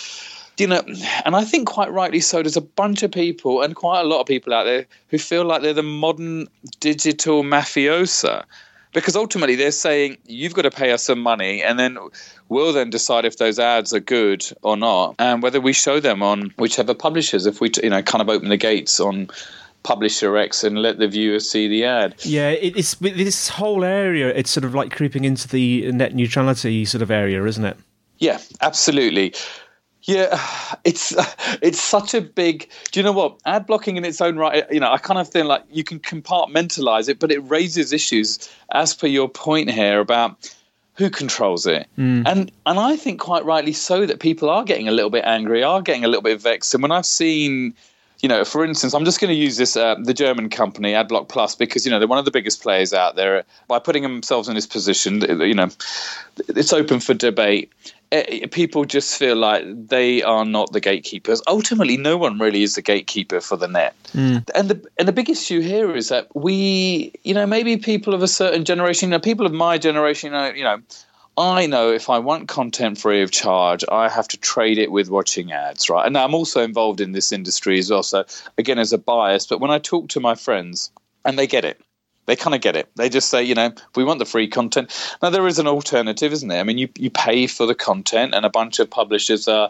you 0.57 0.67
know, 0.67 0.83
and 1.23 1.33
I 1.33 1.45
think 1.45 1.65
quite 1.65 1.93
rightly 1.93 2.19
so, 2.19 2.43
there's 2.43 2.57
a 2.57 2.61
bunch 2.61 3.03
of 3.03 3.11
people 3.11 3.61
and 3.61 3.73
quite 3.73 4.01
a 4.01 4.05
lot 4.05 4.19
of 4.19 4.27
people 4.27 4.53
out 4.53 4.65
there 4.65 4.85
who 5.07 5.17
feel 5.17 5.45
like 5.45 5.61
they're 5.61 5.71
the 5.71 5.81
modern 5.81 6.49
digital 6.81 7.41
mafiosa 7.41 8.43
because 8.93 9.15
ultimately 9.15 9.55
they're 9.55 9.71
saying 9.71 10.17
you've 10.25 10.53
got 10.53 10.63
to 10.63 10.71
pay 10.71 10.91
us 10.91 11.03
some 11.03 11.19
money 11.19 11.63
and 11.63 11.79
then 11.79 11.97
we'll 12.49 12.73
then 12.73 12.89
decide 12.89 13.25
if 13.25 13.37
those 13.37 13.59
ads 13.59 13.93
are 13.93 13.99
good 13.99 14.45
or 14.61 14.77
not 14.77 15.15
and 15.19 15.41
whether 15.41 15.61
we 15.61 15.73
show 15.73 15.99
them 15.99 16.21
on 16.23 16.53
whichever 16.57 16.93
publishers 16.93 17.45
if 17.45 17.61
we 17.61 17.71
you 17.83 17.89
know 17.89 18.01
kind 18.01 18.21
of 18.21 18.29
open 18.29 18.49
the 18.49 18.57
gates 18.57 18.99
on 18.99 19.29
publisher 19.83 20.37
x 20.37 20.63
and 20.63 20.81
let 20.81 20.99
the 20.99 21.07
viewer 21.07 21.39
see 21.39 21.67
the 21.67 21.83
ad 21.83 22.13
Yeah, 22.23 22.49
it's 22.49 22.95
this 22.95 23.49
whole 23.49 23.83
area. 23.83 24.29
It's 24.29 24.51
sort 24.51 24.63
of 24.63 24.75
like 24.75 24.91
creeping 24.91 25.25
into 25.25 25.47
the 25.47 25.91
net 25.91 26.13
neutrality 26.13 26.85
sort 26.85 27.01
of 27.01 27.09
area, 27.09 27.43
isn't 27.43 27.65
it? 27.65 27.77
Yeah, 28.19 28.39
absolutely. 28.61 29.33
Yeah, 30.03 30.39
it's 30.83 31.13
it's 31.61 31.81
such 31.81 32.13
a 32.13 32.21
big. 32.21 32.69
Do 32.91 32.99
you 32.99 33.03
know 33.03 33.11
what 33.11 33.39
ad 33.45 33.65
blocking 33.65 33.97
in 33.97 34.05
its 34.05 34.21
own 34.21 34.37
right? 34.37 34.65
You 34.71 34.79
know, 34.79 34.91
I 34.91 34.97
kind 34.97 35.19
of 35.19 35.27
think 35.27 35.47
like 35.47 35.63
you 35.71 35.83
can 35.83 35.99
compartmentalize 35.99 37.09
it, 37.09 37.19
but 37.19 37.31
it 37.31 37.39
raises 37.39 37.93
issues 37.93 38.49
as 38.71 38.93
per 38.93 39.07
your 39.07 39.29
point 39.29 39.69
here 39.69 39.99
about 39.99 40.53
who 40.95 41.09
controls 41.09 41.65
it, 41.65 41.87
mm. 41.97 42.23
and 42.25 42.51
and 42.65 42.79
I 42.79 42.95
think 42.95 43.19
quite 43.19 43.45
rightly 43.45 43.73
so 43.73 44.05
that 44.05 44.19
people 44.19 44.49
are 44.49 44.63
getting 44.63 44.87
a 44.87 44.91
little 44.91 45.09
bit 45.09 45.25
angry, 45.25 45.63
are 45.63 45.81
getting 45.81 46.03
a 46.03 46.07
little 46.07 46.21
bit 46.21 46.41
vexed, 46.41 46.73
and 46.73 46.81
when 46.81 46.91
I've 46.91 47.05
seen 47.05 47.73
you 48.21 48.29
know, 48.29 48.45
for 48.45 48.63
instance, 48.63 48.93
I'm 48.93 49.03
just 49.03 49.19
going 49.19 49.29
to 49.29 49.35
use 49.35 49.57
this 49.57 49.75
uh, 49.75 49.95
the 49.95 50.13
German 50.13 50.49
company 50.49 50.93
AdBlock 50.93 51.27
Plus 51.27 51.55
because 51.55 51.85
you 51.85 51.91
know 51.91 51.97
they're 51.97 52.07
one 52.07 52.19
of 52.19 52.25
the 52.25 52.31
biggest 52.31 52.61
players 52.61 52.93
out 52.93 53.15
there. 53.15 53.43
By 53.67 53.79
putting 53.79 54.03
themselves 54.03 54.47
in 54.47 54.53
this 54.53 54.67
position, 54.67 55.21
you 55.41 55.55
know, 55.55 55.69
it's 56.47 56.71
open 56.71 56.99
for 56.99 57.15
debate. 57.15 57.71
Eh, 58.11 58.45
people 58.47 58.83
just 58.83 59.17
feel 59.17 59.37
like 59.37 59.63
they 59.87 60.21
are 60.21 60.43
not 60.43 60.73
the 60.73 60.81
gatekeepers. 60.81 61.41
Ultimately, 61.47 61.95
no 61.95 62.17
one 62.17 62.39
really 62.39 62.61
is 62.61 62.75
the 62.75 62.81
gatekeeper 62.81 63.39
for 63.39 63.55
the 63.55 63.67
net. 63.67 63.95
Mm. 64.13 64.49
And 64.53 64.69
the 64.69 64.89
and 64.99 65.07
the 65.07 65.13
big 65.13 65.29
issue 65.29 65.61
here 65.61 65.95
is 65.95 66.09
that 66.09 66.27
we, 66.35 67.13
you 67.23 67.33
know, 67.33 67.45
maybe 67.45 67.77
people 67.77 68.13
of 68.13 68.21
a 68.21 68.27
certain 68.27 68.65
generation, 68.65 69.09
you 69.09 69.11
know, 69.11 69.19
people 69.19 69.45
of 69.45 69.53
my 69.53 69.77
generation, 69.77 70.33
you 70.33 70.37
know, 70.37 70.53
you 70.53 70.63
know 70.63 70.81
I 71.37 71.65
know 71.65 71.91
if 71.91 72.09
I 72.09 72.19
want 72.19 72.49
content 72.49 72.97
free 72.97 73.21
of 73.21 73.31
charge, 73.31 73.85
I 73.89 74.09
have 74.09 74.27
to 74.29 74.37
trade 74.37 74.77
it 74.77 74.91
with 74.91 75.09
watching 75.09 75.53
ads, 75.53 75.89
right? 75.89 76.05
And 76.05 76.17
I'm 76.17 76.35
also 76.35 76.61
involved 76.61 76.99
in 76.99 77.13
this 77.13 77.31
industry 77.31 77.79
as 77.79 77.89
well. 77.89 78.03
So, 78.03 78.25
again, 78.57 78.77
as 78.77 78.91
a 78.91 78.97
bias, 78.97 79.47
but 79.47 79.61
when 79.61 79.71
I 79.71 79.79
talk 79.79 80.09
to 80.09 80.19
my 80.19 80.35
friends 80.35 80.91
and 81.23 81.39
they 81.39 81.47
get 81.47 81.63
it, 81.63 81.79
they 82.31 82.37
kind 82.37 82.55
of 82.55 82.61
get 82.61 82.77
it. 82.77 82.89
They 82.95 83.09
just 83.09 83.29
say, 83.29 83.43
you 83.43 83.55
know, 83.55 83.73
we 83.93 84.05
want 84.05 84.19
the 84.19 84.25
free 84.25 84.47
content. 84.47 84.89
Now, 85.21 85.31
there 85.31 85.45
is 85.47 85.59
an 85.59 85.67
alternative, 85.67 86.31
isn't 86.31 86.47
there? 86.47 86.61
I 86.61 86.63
mean, 86.63 86.77
you, 86.77 86.87
you 86.97 87.09
pay 87.09 87.45
for 87.45 87.65
the 87.65 87.75
content, 87.75 88.33
and 88.33 88.45
a 88.45 88.49
bunch 88.49 88.79
of 88.79 88.89
publishers 88.89 89.49
are, 89.49 89.69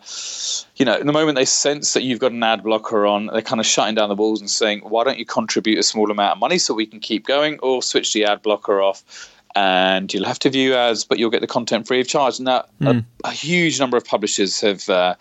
you 0.75 0.86
know, 0.86 0.96
in 0.96 1.08
the 1.08 1.12
moment 1.12 1.38
they 1.38 1.46
sense 1.46 1.94
that 1.94 2.03
you've 2.03 2.20
got 2.20 2.34
an 2.34 2.44
ad 2.44 2.62
blocker 2.62 3.08
on, 3.08 3.32
they're 3.34 3.41
kind 3.41 3.60
of 3.60 3.65
shutting 3.65 3.96
down 3.96 4.10
the 4.10 4.15
walls 4.15 4.41
and 4.41 4.50
saying, 4.50 4.82
why 4.82 5.03
don't 5.03 5.18
you 5.18 5.25
contribute 5.25 5.80
a 5.80 5.84
small 5.84 6.12
amount 6.12 6.34
of 6.34 6.38
money 6.38 6.60
so 6.60 6.75
we 6.75 6.86
can 6.86 7.00
keep 7.00 7.25
going 7.25 7.58
or 7.63 7.82
switch 7.82 8.13
the 8.13 8.25
ad 8.25 8.44
blocker 8.44 8.80
off? 8.80 9.03
And 9.55 10.13
you'll 10.13 10.25
have 10.25 10.39
to 10.39 10.50
view 10.50 10.75
ads, 10.75 11.03
but 11.03 11.20
you'll 11.20 11.29
get 11.29 11.41
the 11.41 11.48
content 11.48 11.88
free 11.88 12.00
of 12.00 12.08
charge. 12.08 12.39
Now, 12.39 12.65
mm. 12.81 12.89
a, 12.89 12.93
hmm. 12.93 13.00
a, 13.24 13.31
huge 13.31 13.79
number 13.79 13.98
of 13.98 14.05
publishers 14.05 14.62
have 14.62 14.89
uh, 14.89 15.15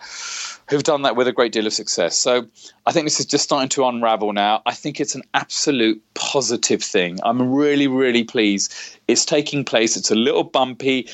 who've 0.69 0.83
done 0.83 1.01
that 1.01 1.15
with 1.15 1.27
a 1.27 1.33
great 1.33 1.51
deal 1.51 1.67
of 1.67 1.73
success. 1.73 2.17
So 2.17 2.47
I 2.85 2.91
think 2.91 3.05
this 3.05 3.19
is 3.19 3.25
just 3.25 3.43
starting 3.43 3.69
to 3.69 3.85
unravel 3.85 4.33
now. 4.33 4.61
I 4.65 4.73
think 4.73 4.99
it's 4.99 5.15
an 5.15 5.23
absolute 5.33 6.01
positive 6.13 6.81
thing. 6.81 7.19
I'm 7.23 7.53
really, 7.53 7.87
really 7.87 8.23
pleased. 8.23 8.73
It's 9.07 9.25
taking 9.25 9.65
place. 9.65 9.97
It's 9.97 10.11
a 10.11 10.15
little 10.15 10.43
bumpy. 10.43 11.09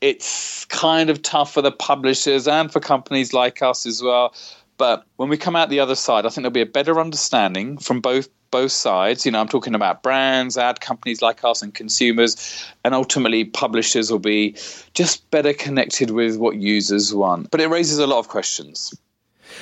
It's 0.00 0.64
kind 0.66 1.10
of 1.10 1.22
tough 1.22 1.52
for 1.52 1.62
the 1.62 1.70
publishers 1.70 2.48
and 2.48 2.72
for 2.72 2.80
companies 2.80 3.32
like 3.32 3.62
us 3.62 3.86
as 3.86 4.02
well. 4.02 4.34
But 4.82 5.06
when 5.14 5.28
we 5.28 5.36
come 5.36 5.54
out 5.54 5.68
the 5.68 5.78
other 5.78 5.94
side, 5.94 6.26
I 6.26 6.28
think 6.28 6.42
there'll 6.42 6.50
be 6.50 6.60
a 6.60 6.66
better 6.66 6.98
understanding 6.98 7.78
from 7.78 8.00
both 8.00 8.28
both 8.50 8.72
sides. 8.72 9.24
You 9.24 9.30
know, 9.30 9.40
I'm 9.40 9.46
talking 9.46 9.76
about 9.76 10.02
brands, 10.02 10.58
ad 10.58 10.80
companies 10.80 11.22
like 11.22 11.44
us, 11.44 11.62
and 11.62 11.72
consumers, 11.72 12.66
and 12.82 12.92
ultimately 12.92 13.44
publishers 13.44 14.10
will 14.10 14.18
be 14.18 14.56
just 14.92 15.30
better 15.30 15.52
connected 15.52 16.10
with 16.10 16.36
what 16.36 16.56
users 16.56 17.14
want. 17.14 17.52
But 17.52 17.60
it 17.60 17.68
raises 17.68 18.00
a 18.00 18.08
lot 18.08 18.18
of 18.18 18.26
questions. 18.26 18.92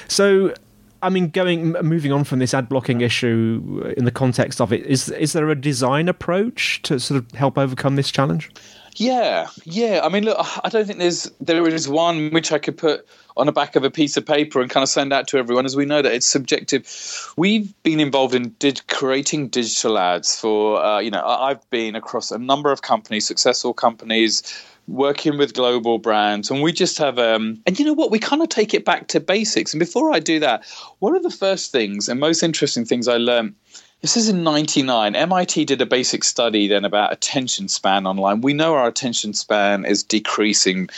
So, 0.09 0.55
I 1.03 1.11
mean, 1.11 1.29
going 1.29 1.73
moving 1.83 2.13
on 2.13 2.25
from 2.25 2.39
this 2.39 2.55
ad 2.55 2.71
blocking 2.71 3.03
issue 3.03 3.83
uh, 3.85 3.89
in 3.99 4.07
the 4.07 4.11
context 4.11 4.59
of 4.59 4.73
it, 4.73 4.87
is 4.87 5.11
is 5.11 5.35
there 5.35 5.51
a 5.51 5.55
design 5.55 6.09
approach 6.09 6.81
to 6.85 6.99
sort 6.99 7.23
of 7.23 7.31
help 7.33 7.59
overcome 7.59 7.97
this 7.97 8.11
challenge? 8.11 8.51
Yeah, 8.97 9.49
yeah. 9.65 10.01
I 10.03 10.09
mean, 10.09 10.25
look, 10.25 10.39
I 10.65 10.69
don't 10.69 10.87
think 10.87 10.99
there's 10.99 11.31
there 11.41 11.67
is 11.67 11.89
one 11.89 12.31
which 12.31 12.53
I 12.53 12.59
could 12.59 12.77
put 12.77 13.07
on 13.37 13.47
the 13.47 13.53
back 13.53 13.77
of 13.77 13.85
a 13.85 13.91
piece 13.91 14.17
of 14.17 14.27
paper 14.27 14.61
and 14.61 14.71
kind 14.71 14.83
of 14.83 14.89
send 14.89 15.13
out 15.13 15.29
to 15.29 15.39
everyone, 15.39 15.65
as 15.65 15.77
we 15.77 15.87
know 15.87 16.03
that 16.03 16.13
it's 16.13 16.27
subjective. 16.27 17.33
We've 17.37 17.73
been 17.83 18.01
involved 18.01 18.35
in 18.35 18.51
did, 18.59 18.87
creating 18.89 19.49
digital 19.49 19.99
ads 19.99 20.39
for, 20.39 20.83
uh, 20.83 20.99
you 20.99 21.11
know, 21.11 21.25
I've 21.25 21.69
been 21.71 21.95
across 21.95 22.31
a 22.31 22.39
number 22.39 22.73
of 22.73 22.83
companies, 22.83 23.27
successful 23.27 23.73
companies, 23.73 24.43
working 24.91 25.39
with 25.39 25.55
global 25.55 25.99
brands 25.99 26.51
and 26.51 26.63
we 26.63 26.73
just 26.73 26.99
have 26.99 27.17
um 27.17 27.61
and 27.65 27.79
you 27.79 27.85
know 27.85 27.93
what 27.93 28.11
we 28.11 28.19
kind 28.19 28.43
of 28.43 28.49
take 28.49 28.75
it 28.75 28.85
back 28.85 29.07
to 29.07 29.21
basics 29.21 29.73
and 29.73 29.79
before 29.79 30.13
i 30.13 30.19
do 30.19 30.41
that 30.41 30.65
one 30.99 31.15
of 31.15 31.23
the 31.23 31.31
first 31.31 31.71
things 31.71 32.09
and 32.09 32.19
most 32.19 32.43
interesting 32.43 32.85
things 32.85 33.07
i 33.07 33.17
learned 33.17 33.55
this 34.01 34.17
is 34.17 34.29
in 34.29 34.43
99 34.43 35.13
mit 35.13 35.67
did 35.67 35.81
a 35.81 35.87
basic 35.87 36.25
study 36.25 36.69
then 36.69 36.85
about 36.85 37.13
attention 37.13 37.69
span 37.69 38.07
online 38.07 38.41
we 38.41 38.53
know 38.53 38.75
our 38.75 38.89
attention 38.89 39.33
span 39.33 39.85
is 39.85 40.03
decreasing 40.03 40.89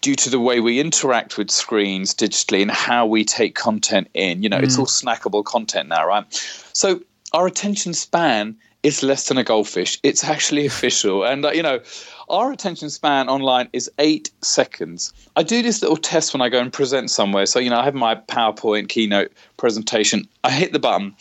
due 0.00 0.14
to 0.14 0.30
the 0.30 0.40
way 0.40 0.60
we 0.60 0.80
interact 0.80 1.36
with 1.36 1.50
screens 1.50 2.14
digitally 2.14 2.62
and 2.62 2.70
how 2.70 3.06
we 3.06 3.24
take 3.24 3.54
content 3.54 4.08
in. 4.14 4.42
You 4.42 4.48
know, 4.48 4.58
mm. 4.58 4.62
it's 4.62 4.78
all 4.78 4.86
snackable 4.86 5.44
content 5.44 5.88
now, 5.88 6.06
right? 6.06 6.24
So 6.72 7.00
our 7.32 7.46
attention 7.46 7.94
span 7.94 8.56
is 8.84 9.02
less 9.02 9.26
than 9.28 9.38
a 9.38 9.44
goldfish. 9.44 9.98
It's 10.02 10.22
actually 10.22 10.66
official. 10.72 11.24
And, 11.24 11.44
uh, 11.44 11.50
you 11.50 11.62
know, 11.62 11.80
our 12.28 12.52
attention 12.52 12.90
span 12.90 13.28
online 13.28 13.68
is 13.72 13.90
eight 13.98 14.30
seconds. 14.42 15.12
I 15.34 15.42
do 15.42 15.62
this 15.62 15.82
little 15.82 15.96
test 15.96 16.32
when 16.32 16.42
I 16.42 16.48
go 16.48 16.60
and 16.60 16.72
present 16.72 17.10
somewhere. 17.10 17.46
So, 17.46 17.58
you 17.58 17.70
know, 17.70 17.80
I 17.80 17.84
have 17.84 17.94
my 17.94 18.14
PowerPoint 18.14 18.88
keynote 18.88 19.32
presentation. 19.56 20.28
I 20.44 20.50
hit 20.50 20.72
the 20.72 20.78
button 20.78 21.16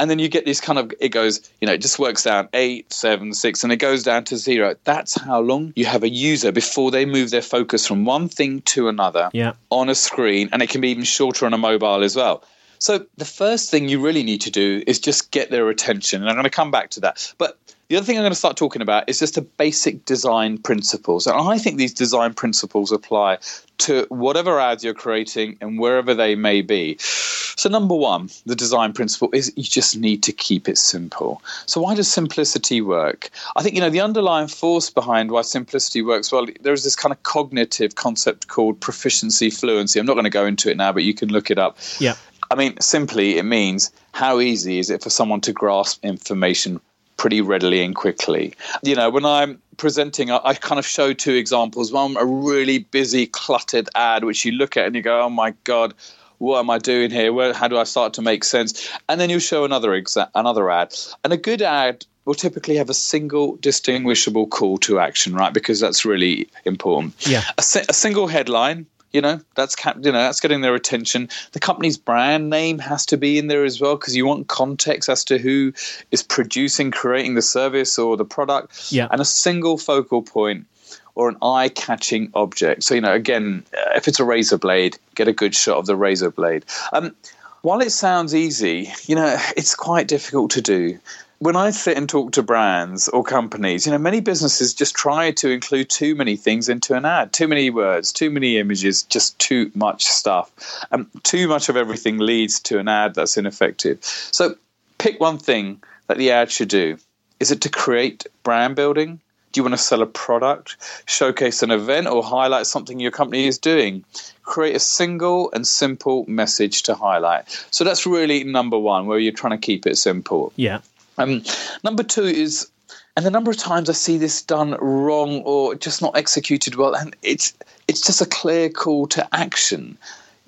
and 0.00 0.10
then 0.10 0.18
you 0.18 0.28
get 0.28 0.44
this 0.44 0.60
kind 0.60 0.78
of 0.78 0.92
it 1.00 1.10
goes 1.10 1.48
you 1.60 1.66
know 1.66 1.72
it 1.72 1.80
just 1.80 1.98
works 1.98 2.22
down 2.24 2.48
eight 2.52 2.92
seven 2.92 3.32
six 3.32 3.62
and 3.64 3.72
it 3.72 3.76
goes 3.76 4.02
down 4.02 4.24
to 4.24 4.36
zero. 4.36 4.74
That's 4.84 5.20
how 5.20 5.40
long 5.40 5.72
you 5.76 5.84
have 5.86 6.02
a 6.02 6.08
user 6.08 6.52
before 6.52 6.90
they 6.90 7.04
move 7.04 7.30
their 7.30 7.42
focus 7.42 7.86
from 7.86 8.04
one 8.04 8.28
thing 8.28 8.62
to 8.62 8.88
another 8.88 9.30
yeah. 9.32 9.52
on 9.70 9.88
a 9.88 9.94
screen 9.94 10.48
and 10.52 10.62
it 10.62 10.70
can 10.70 10.80
be 10.80 10.90
even 10.90 11.04
shorter 11.04 11.46
on 11.46 11.54
a 11.54 11.58
mobile 11.58 12.02
as 12.02 12.16
well. 12.16 12.44
So 12.78 13.06
the 13.16 13.24
first 13.24 13.70
thing 13.70 13.88
you 13.88 14.00
really 14.00 14.24
need 14.24 14.40
to 14.40 14.50
do 14.50 14.82
is 14.86 14.98
just 14.98 15.30
get 15.30 15.52
their 15.52 15.68
attention. 15.68 16.20
And 16.20 16.28
i'm 16.28 16.34
going 16.34 16.44
to 16.44 16.50
come 16.50 16.72
back 16.72 16.90
to 16.90 17.00
that. 17.00 17.32
But 17.38 17.56
the 17.92 17.98
other 17.98 18.06
thing 18.06 18.16
I'm 18.16 18.22
going 18.22 18.32
to 18.32 18.36
start 18.36 18.56
talking 18.56 18.80
about 18.80 19.06
is 19.06 19.18
just 19.18 19.34
the 19.34 19.42
basic 19.42 20.06
design 20.06 20.56
principles. 20.56 21.26
And 21.26 21.36
I 21.36 21.58
think 21.58 21.76
these 21.76 21.92
design 21.92 22.32
principles 22.32 22.90
apply 22.90 23.36
to 23.78 24.06
whatever 24.08 24.58
ads 24.58 24.82
you're 24.82 24.94
creating 24.94 25.58
and 25.60 25.78
wherever 25.78 26.14
they 26.14 26.34
may 26.34 26.62
be. 26.62 26.96
So, 26.98 27.68
number 27.68 27.94
one, 27.94 28.30
the 28.46 28.56
design 28.56 28.94
principle 28.94 29.28
is 29.34 29.52
you 29.56 29.64
just 29.64 29.94
need 29.94 30.22
to 30.22 30.32
keep 30.32 30.70
it 30.70 30.78
simple. 30.78 31.42
So, 31.66 31.82
why 31.82 31.94
does 31.94 32.10
simplicity 32.10 32.80
work? 32.80 33.28
I 33.56 33.62
think, 33.62 33.74
you 33.74 33.82
know, 33.82 33.90
the 33.90 34.00
underlying 34.00 34.48
force 34.48 34.88
behind 34.88 35.30
why 35.30 35.42
simplicity 35.42 36.00
works 36.00 36.32
well, 36.32 36.46
there's 36.62 36.84
this 36.84 36.96
kind 36.96 37.12
of 37.12 37.22
cognitive 37.24 37.96
concept 37.96 38.48
called 38.48 38.80
proficiency 38.80 39.50
fluency. 39.50 40.00
I'm 40.00 40.06
not 40.06 40.14
going 40.14 40.24
to 40.24 40.30
go 40.30 40.46
into 40.46 40.70
it 40.70 40.78
now, 40.78 40.92
but 40.92 41.02
you 41.02 41.12
can 41.12 41.28
look 41.28 41.50
it 41.50 41.58
up. 41.58 41.76
Yeah. 41.98 42.14
I 42.50 42.54
mean, 42.54 42.80
simply, 42.80 43.36
it 43.36 43.44
means 43.44 43.90
how 44.12 44.40
easy 44.40 44.78
is 44.78 44.88
it 44.88 45.02
for 45.02 45.10
someone 45.10 45.42
to 45.42 45.52
grasp 45.52 46.02
information 46.02 46.80
pretty 47.22 47.40
readily 47.40 47.84
and 47.84 47.94
quickly. 47.94 48.52
You 48.82 48.96
know, 48.96 49.08
when 49.08 49.24
I'm 49.24 49.62
presenting, 49.76 50.32
I, 50.32 50.40
I, 50.42 50.54
kind 50.54 50.80
of 50.80 50.84
show 50.84 51.12
two 51.12 51.34
examples. 51.34 51.92
One, 51.92 52.16
a 52.16 52.26
really 52.26 52.80
busy, 52.80 53.28
cluttered 53.28 53.88
ad, 53.94 54.24
which 54.24 54.44
you 54.44 54.50
look 54.50 54.76
at 54.76 54.86
and 54.86 54.96
you 54.96 55.02
go, 55.02 55.22
oh 55.22 55.30
my 55.30 55.54
God, 55.62 55.94
what 56.38 56.58
am 56.58 56.68
I 56.68 56.78
doing 56.78 57.12
here? 57.12 57.32
Where, 57.32 57.52
how 57.54 57.68
do 57.68 57.78
I 57.78 57.84
start 57.84 58.14
to 58.14 58.22
make 58.22 58.42
sense? 58.42 58.90
And 59.08 59.20
then 59.20 59.30
you 59.30 59.38
show 59.38 59.64
another 59.64 59.90
exa- 59.90 60.30
another 60.34 60.68
ad. 60.68 60.96
And 61.22 61.32
a 61.32 61.36
good 61.36 61.62
ad 61.62 62.04
will 62.24 62.34
typically 62.34 62.74
have 62.74 62.90
a 62.90 62.94
single 62.94 63.54
distinguishable 63.58 64.48
call 64.48 64.78
to 64.78 64.98
action, 64.98 65.32
right? 65.32 65.54
Because 65.54 65.78
that's 65.78 66.04
really 66.04 66.48
important. 66.64 67.14
Yeah. 67.28 67.44
A, 67.56 67.62
a 67.88 67.94
single 67.94 68.26
headline 68.26 68.86
you 69.12 69.20
know, 69.20 69.40
that's 69.54 69.76
you 69.84 70.12
know 70.12 70.18
that's 70.18 70.40
getting 70.40 70.60
their 70.60 70.74
attention. 70.74 71.28
The 71.52 71.60
company's 71.60 71.98
brand 71.98 72.50
name 72.50 72.78
has 72.78 73.06
to 73.06 73.16
be 73.16 73.38
in 73.38 73.46
there 73.46 73.64
as 73.64 73.80
well 73.80 73.96
because 73.96 74.16
you 74.16 74.26
want 74.26 74.48
context 74.48 75.08
as 75.08 75.24
to 75.24 75.38
who 75.38 75.72
is 76.10 76.22
producing, 76.22 76.90
creating 76.90 77.34
the 77.34 77.42
service 77.42 77.98
or 77.98 78.16
the 78.16 78.24
product. 78.24 78.90
Yeah. 78.92 79.08
And 79.10 79.20
a 79.20 79.24
single 79.24 79.76
focal 79.78 80.22
point 80.22 80.66
or 81.14 81.28
an 81.28 81.36
eye-catching 81.42 82.30
object. 82.34 82.84
So 82.84 82.94
you 82.94 83.00
know, 83.02 83.12
again, 83.12 83.64
uh, 83.74 83.92
if 83.96 84.08
it's 84.08 84.20
a 84.20 84.24
razor 84.24 84.58
blade, 84.58 84.98
get 85.14 85.28
a 85.28 85.32
good 85.32 85.54
shot 85.54 85.76
of 85.76 85.86
the 85.86 85.96
razor 85.96 86.30
blade. 86.30 86.64
Um, 86.92 87.14
while 87.60 87.80
it 87.80 87.90
sounds 87.90 88.34
easy, 88.34 88.90
you 89.04 89.14
know, 89.14 89.36
it's 89.56 89.74
quite 89.74 90.08
difficult 90.08 90.52
to 90.52 90.62
do 90.62 90.98
when 91.42 91.56
I 91.56 91.70
sit 91.70 91.96
and 91.96 92.08
talk 92.08 92.30
to 92.32 92.42
brands 92.44 93.08
or 93.08 93.24
companies, 93.24 93.84
you 93.84 93.90
know, 93.90 93.98
many 93.98 94.20
businesses 94.20 94.74
just 94.74 94.94
try 94.94 95.32
to 95.32 95.50
include 95.50 95.90
too 95.90 96.14
many 96.14 96.36
things 96.36 96.68
into 96.68 96.94
an 96.94 97.04
ad, 97.04 97.32
too 97.32 97.48
many 97.48 97.68
words, 97.68 98.12
too 98.12 98.30
many 98.30 98.58
images, 98.58 99.02
just 99.02 99.36
too 99.40 99.68
much 99.74 100.04
stuff. 100.04 100.52
And 100.92 101.08
too 101.24 101.48
much 101.48 101.68
of 101.68 101.76
everything 101.76 102.18
leads 102.18 102.60
to 102.60 102.78
an 102.78 102.86
ad 102.86 103.16
that's 103.16 103.36
ineffective. 103.36 103.98
So 104.04 104.54
pick 104.98 105.18
one 105.18 105.38
thing 105.38 105.82
that 106.06 106.16
the 106.16 106.30
ad 106.30 106.48
should 106.48 106.68
do. 106.68 106.96
Is 107.40 107.50
it 107.50 107.62
to 107.62 107.68
create 107.68 108.24
brand 108.44 108.76
building? 108.76 109.18
Do 109.50 109.58
you 109.58 109.64
want 109.64 109.74
to 109.74 109.78
sell 109.78 110.00
a 110.00 110.06
product, 110.06 110.76
showcase 111.06 111.64
an 111.64 111.72
event, 111.72 112.06
or 112.06 112.22
highlight 112.22 112.66
something 112.68 113.00
your 113.00 113.10
company 113.10 113.48
is 113.48 113.58
doing? 113.58 114.04
Create 114.44 114.76
a 114.76 114.80
single 114.80 115.50
and 115.52 115.66
simple 115.66 116.24
message 116.28 116.84
to 116.84 116.94
highlight. 116.94 117.48
So 117.72 117.82
that's 117.82 118.06
really 118.06 118.44
number 118.44 118.78
one, 118.78 119.06
where 119.06 119.18
you're 119.18 119.32
trying 119.32 119.58
to 119.58 119.66
keep 119.66 119.88
it 119.88 119.98
simple. 119.98 120.52
Yeah. 120.54 120.78
Um, 121.18 121.42
number 121.84 122.02
two 122.02 122.24
is, 122.24 122.70
and 123.16 123.26
the 123.26 123.30
number 123.30 123.50
of 123.50 123.56
times 123.56 123.90
I 123.90 123.92
see 123.92 124.18
this 124.18 124.42
done 124.42 124.76
wrong 124.80 125.42
or 125.44 125.74
just 125.74 126.00
not 126.02 126.16
executed 126.16 126.74
well, 126.76 126.94
and 126.94 127.14
it's 127.22 127.52
it's 127.88 128.00
just 128.00 128.20
a 128.20 128.26
clear 128.26 128.68
call 128.70 129.06
to 129.08 129.28
action. 129.34 129.98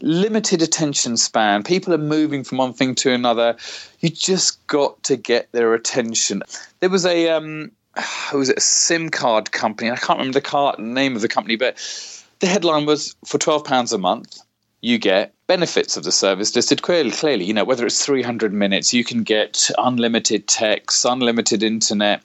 limited 0.01 0.61
attention 0.63 1.17
span. 1.17 1.63
People 1.63 1.95
are 1.95 1.99
moving 1.99 2.45
from 2.45 2.59
one 2.59 2.73
thing 2.73 2.95
to 2.97 3.13
another. 3.13 3.57
You 4.01 4.11
just 4.11 4.67
got 4.67 5.03
to 5.05 5.17
get 5.17 5.51
their 5.53 5.75
attention. 5.75 6.43
There 6.81 6.91
was 6.91 7.07
a 7.07 7.29
um, 7.31 7.71
was 8.33 8.49
it 8.49 8.59
a 8.59 8.61
SIM 8.61 9.11
card 9.11 9.53
company? 9.53 9.91
I 9.91 9.97
can't 9.97 10.19
remember 10.19 10.39
the 10.39 10.41
card 10.41 10.79
name 10.79 11.17
of 11.17 11.23
the 11.23 11.29
company, 11.29 11.57
but 11.57 11.77
the 12.41 12.47
headline 12.47 12.87
was 12.87 13.15
for 13.25 13.39
twelve 13.39 13.65
pounds 13.65 13.93
a 13.93 13.99
month, 13.99 14.39
you 14.85 14.99
get 14.99 15.33
benefits 15.47 15.97
of 15.97 16.05
the 16.05 16.13
service 16.13 16.55
listed 16.55 16.83
clearly. 16.83 17.11
Clearly, 17.11 17.45
you 17.45 17.55
know 17.55 17.65
whether 17.65 17.87
it's 17.87 18.05
three 18.05 18.23
hundred 18.23 18.53
minutes, 18.53 18.93
you 18.93 19.03
can 19.03 19.23
get 19.23 19.71
unlimited 19.79 20.47
text, 20.47 21.05
unlimited 21.05 21.63
internet, 21.63 22.23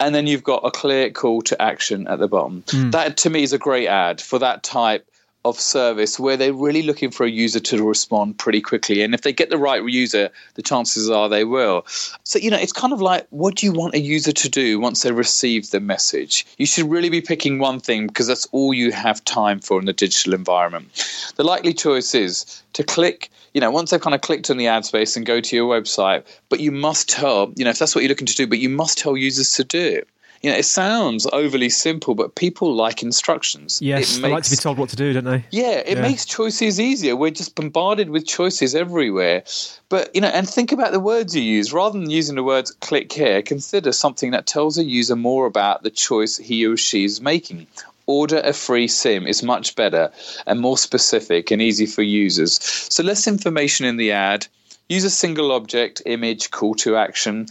and 0.00 0.14
then 0.14 0.26
you've 0.26 0.42
got 0.42 0.64
a 0.64 0.70
clear 0.70 1.10
call 1.10 1.42
to 1.42 1.60
action 1.60 2.06
at 2.08 2.18
the 2.18 2.28
bottom. 2.28 2.62
Mm. 2.68 2.92
That 2.92 3.16
to 3.18 3.30
me 3.30 3.42
is 3.42 3.52
a 3.52 3.58
great 3.58 3.88
ad 3.88 4.20
for 4.20 4.38
that 4.38 4.62
type 4.62 5.07
of 5.44 5.58
service 5.58 6.18
where 6.18 6.36
they're 6.36 6.52
really 6.52 6.82
looking 6.82 7.10
for 7.10 7.24
a 7.24 7.30
user 7.30 7.60
to 7.60 7.86
respond 7.86 8.38
pretty 8.38 8.60
quickly. 8.60 9.02
And 9.02 9.14
if 9.14 9.22
they 9.22 9.32
get 9.32 9.50
the 9.50 9.58
right 9.58 9.82
user, 9.84 10.30
the 10.54 10.62
chances 10.62 11.08
are 11.08 11.28
they 11.28 11.44
will. 11.44 11.86
So, 12.24 12.38
you 12.38 12.50
know, 12.50 12.58
it's 12.58 12.72
kind 12.72 12.92
of 12.92 13.00
like 13.00 13.26
what 13.30 13.56
do 13.56 13.66
you 13.66 13.72
want 13.72 13.94
a 13.94 14.00
user 14.00 14.32
to 14.32 14.48
do 14.48 14.80
once 14.80 15.02
they 15.02 15.12
receive 15.12 15.70
the 15.70 15.80
message? 15.80 16.46
You 16.58 16.66
should 16.66 16.90
really 16.90 17.08
be 17.08 17.20
picking 17.20 17.58
one 17.58 17.80
thing 17.80 18.08
because 18.08 18.26
that's 18.26 18.46
all 18.52 18.74
you 18.74 18.92
have 18.92 19.24
time 19.24 19.60
for 19.60 19.78
in 19.78 19.86
the 19.86 19.92
digital 19.92 20.34
environment. 20.34 20.88
The 21.36 21.44
likely 21.44 21.72
choice 21.72 22.14
is 22.14 22.62
to 22.74 22.82
click 22.82 23.30
you 23.54 23.62
know, 23.62 23.70
once 23.70 23.90
they've 23.90 24.00
kind 24.00 24.14
of 24.14 24.20
clicked 24.20 24.50
on 24.50 24.56
the 24.58 24.66
ad 24.66 24.84
space 24.84 25.16
and 25.16 25.24
go 25.24 25.40
to 25.40 25.56
your 25.56 25.68
website, 25.68 26.22
but 26.48 26.60
you 26.60 26.70
must 26.70 27.08
tell, 27.08 27.52
you 27.56 27.64
know, 27.64 27.70
if 27.70 27.78
that's 27.78 27.94
what 27.94 28.04
you're 28.04 28.10
looking 28.10 28.26
to 28.26 28.34
do, 28.34 28.46
but 28.46 28.58
you 28.58 28.68
must 28.68 28.98
tell 28.98 29.16
users 29.16 29.52
to 29.54 29.64
do 29.64 29.80
it 29.80 30.08
you 30.42 30.50
know, 30.50 30.56
it 30.56 30.64
sounds 30.64 31.26
overly 31.32 31.68
simple, 31.68 32.14
but 32.14 32.34
people 32.34 32.74
like 32.74 33.02
instructions. 33.02 33.80
Yes, 33.82 33.98
makes, 33.98 34.18
they 34.18 34.30
like 34.30 34.44
to 34.44 34.50
be 34.50 34.56
told 34.56 34.78
what 34.78 34.88
to 34.90 34.96
do, 34.96 35.12
don't 35.12 35.24
they? 35.24 35.44
Yeah, 35.50 35.78
it 35.78 35.96
yeah. 35.96 36.02
makes 36.02 36.24
choices 36.24 36.78
easier. 36.78 37.16
We're 37.16 37.30
just 37.30 37.54
bombarded 37.54 38.10
with 38.10 38.26
choices 38.26 38.74
everywhere. 38.74 39.42
But, 39.88 40.14
you 40.14 40.20
know, 40.20 40.28
and 40.28 40.48
think 40.48 40.70
about 40.70 40.92
the 40.92 41.00
words 41.00 41.34
you 41.34 41.42
use. 41.42 41.72
Rather 41.72 41.98
than 41.98 42.10
using 42.10 42.36
the 42.36 42.44
words 42.44 42.70
click 42.70 43.12
here, 43.12 43.42
consider 43.42 43.90
something 43.92 44.30
that 44.30 44.46
tells 44.46 44.78
a 44.78 44.84
user 44.84 45.16
more 45.16 45.46
about 45.46 45.82
the 45.82 45.90
choice 45.90 46.36
he 46.36 46.64
or 46.66 46.76
she 46.76 47.04
is 47.04 47.20
making. 47.20 47.66
Order 48.06 48.40
a 48.42 48.52
free 48.52 48.88
SIM 48.88 49.26
is 49.26 49.42
much 49.42 49.76
better 49.76 50.10
and 50.46 50.60
more 50.60 50.78
specific 50.78 51.50
and 51.50 51.60
easy 51.60 51.84
for 51.86 52.02
users. 52.02 52.62
So, 52.62 53.02
less 53.02 53.26
information 53.26 53.86
in 53.86 53.96
the 53.96 54.12
ad. 54.12 54.46
Use 54.88 55.04
a 55.04 55.10
single 55.10 55.52
object, 55.52 56.00
image, 56.06 56.50
call 56.50 56.74
to 56.76 56.96
action, 56.96 57.48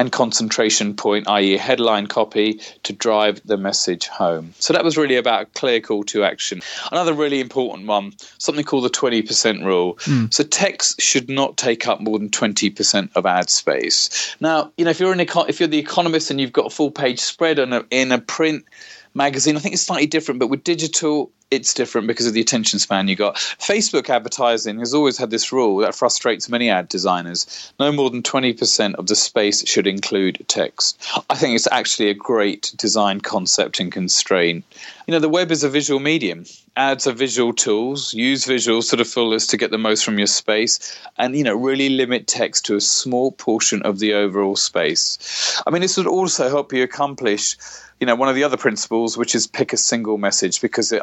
and 0.00 0.10
concentration 0.10 0.96
point, 0.96 1.28
i.e., 1.28 1.58
headline 1.58 2.06
copy, 2.06 2.58
to 2.84 2.94
drive 2.94 3.38
the 3.44 3.58
message 3.58 4.06
home. 4.06 4.54
So 4.58 4.72
that 4.72 4.82
was 4.82 4.96
really 4.96 5.16
about 5.16 5.52
clear 5.52 5.78
call 5.80 6.04
to 6.04 6.24
action. 6.24 6.62
Another 6.90 7.12
really 7.12 7.38
important 7.38 7.86
one, 7.86 8.14
something 8.38 8.64
called 8.64 8.84
the 8.84 8.88
20% 8.88 9.62
rule. 9.62 9.96
Mm. 9.96 10.32
So 10.32 10.42
text 10.42 11.02
should 11.02 11.28
not 11.28 11.58
take 11.58 11.86
up 11.86 12.00
more 12.00 12.18
than 12.18 12.30
20% 12.30 13.10
of 13.14 13.26
ad 13.26 13.50
space. 13.50 14.34
Now, 14.40 14.72
you 14.78 14.86
know, 14.86 14.90
if 14.90 15.00
you're 15.00 15.12
an 15.12 15.20
if 15.20 15.60
you're 15.60 15.68
the 15.68 15.78
economist 15.78 16.30
and 16.30 16.40
you've 16.40 16.50
got 16.50 16.64
a 16.64 16.70
full 16.70 16.90
page 16.90 17.20
spread 17.20 17.58
on 17.58 17.74
a, 17.74 17.84
in 17.90 18.10
a 18.10 18.18
print 18.18 18.64
magazine, 19.12 19.54
I 19.54 19.60
think 19.60 19.74
it's 19.74 19.82
slightly 19.82 20.06
different, 20.06 20.40
but 20.40 20.48
with 20.48 20.64
digital 20.64 21.30
it's 21.50 21.74
different 21.74 22.06
because 22.06 22.26
of 22.26 22.32
the 22.32 22.40
attention 22.40 22.78
span 22.78 23.08
you 23.08 23.16
got. 23.16 23.34
Facebook 23.36 24.08
advertising 24.08 24.78
has 24.78 24.94
always 24.94 25.18
had 25.18 25.30
this 25.30 25.52
rule 25.52 25.78
that 25.78 25.94
frustrates 25.94 26.48
many 26.48 26.70
ad 26.70 26.88
designers. 26.88 27.72
No 27.80 27.90
more 27.90 28.08
than 28.08 28.22
20% 28.22 28.94
of 28.94 29.08
the 29.08 29.16
space 29.16 29.66
should 29.66 29.86
include 29.86 30.44
text. 30.46 31.00
I 31.28 31.34
think 31.34 31.56
it's 31.56 31.68
actually 31.70 32.08
a 32.08 32.14
great 32.14 32.72
design 32.76 33.20
concept 33.20 33.80
and 33.80 33.90
constraint. 33.90 34.64
You 35.06 35.12
know, 35.12 35.18
the 35.18 35.28
web 35.28 35.50
is 35.50 35.64
a 35.64 35.68
visual 35.68 35.98
medium. 35.98 36.44
Ads 36.76 37.08
are 37.08 37.12
visual 37.12 37.52
tools. 37.52 38.14
Use 38.14 38.46
visuals 38.46 38.90
to 38.90 38.96
the 38.96 39.04
fullest 39.04 39.50
to 39.50 39.56
get 39.56 39.72
the 39.72 39.78
most 39.78 40.04
from 40.04 40.18
your 40.18 40.28
space 40.28 41.00
and, 41.18 41.36
you 41.36 41.42
know, 41.42 41.56
really 41.56 41.88
limit 41.88 42.28
text 42.28 42.64
to 42.66 42.76
a 42.76 42.80
small 42.80 43.32
portion 43.32 43.82
of 43.82 43.98
the 43.98 44.14
overall 44.14 44.54
space. 44.54 45.60
I 45.66 45.70
mean, 45.70 45.82
this 45.82 45.96
would 45.96 46.06
also 46.06 46.48
help 46.48 46.72
you 46.72 46.84
accomplish 46.84 47.56
you 47.98 48.06
know 48.06 48.14
one 48.14 48.30
of 48.30 48.34
the 48.34 48.44
other 48.44 48.56
principles 48.56 49.18
which 49.18 49.34
is 49.34 49.46
pick 49.46 49.74
a 49.74 49.76
single 49.76 50.16
message 50.16 50.62
because 50.62 50.90
it 50.90 51.02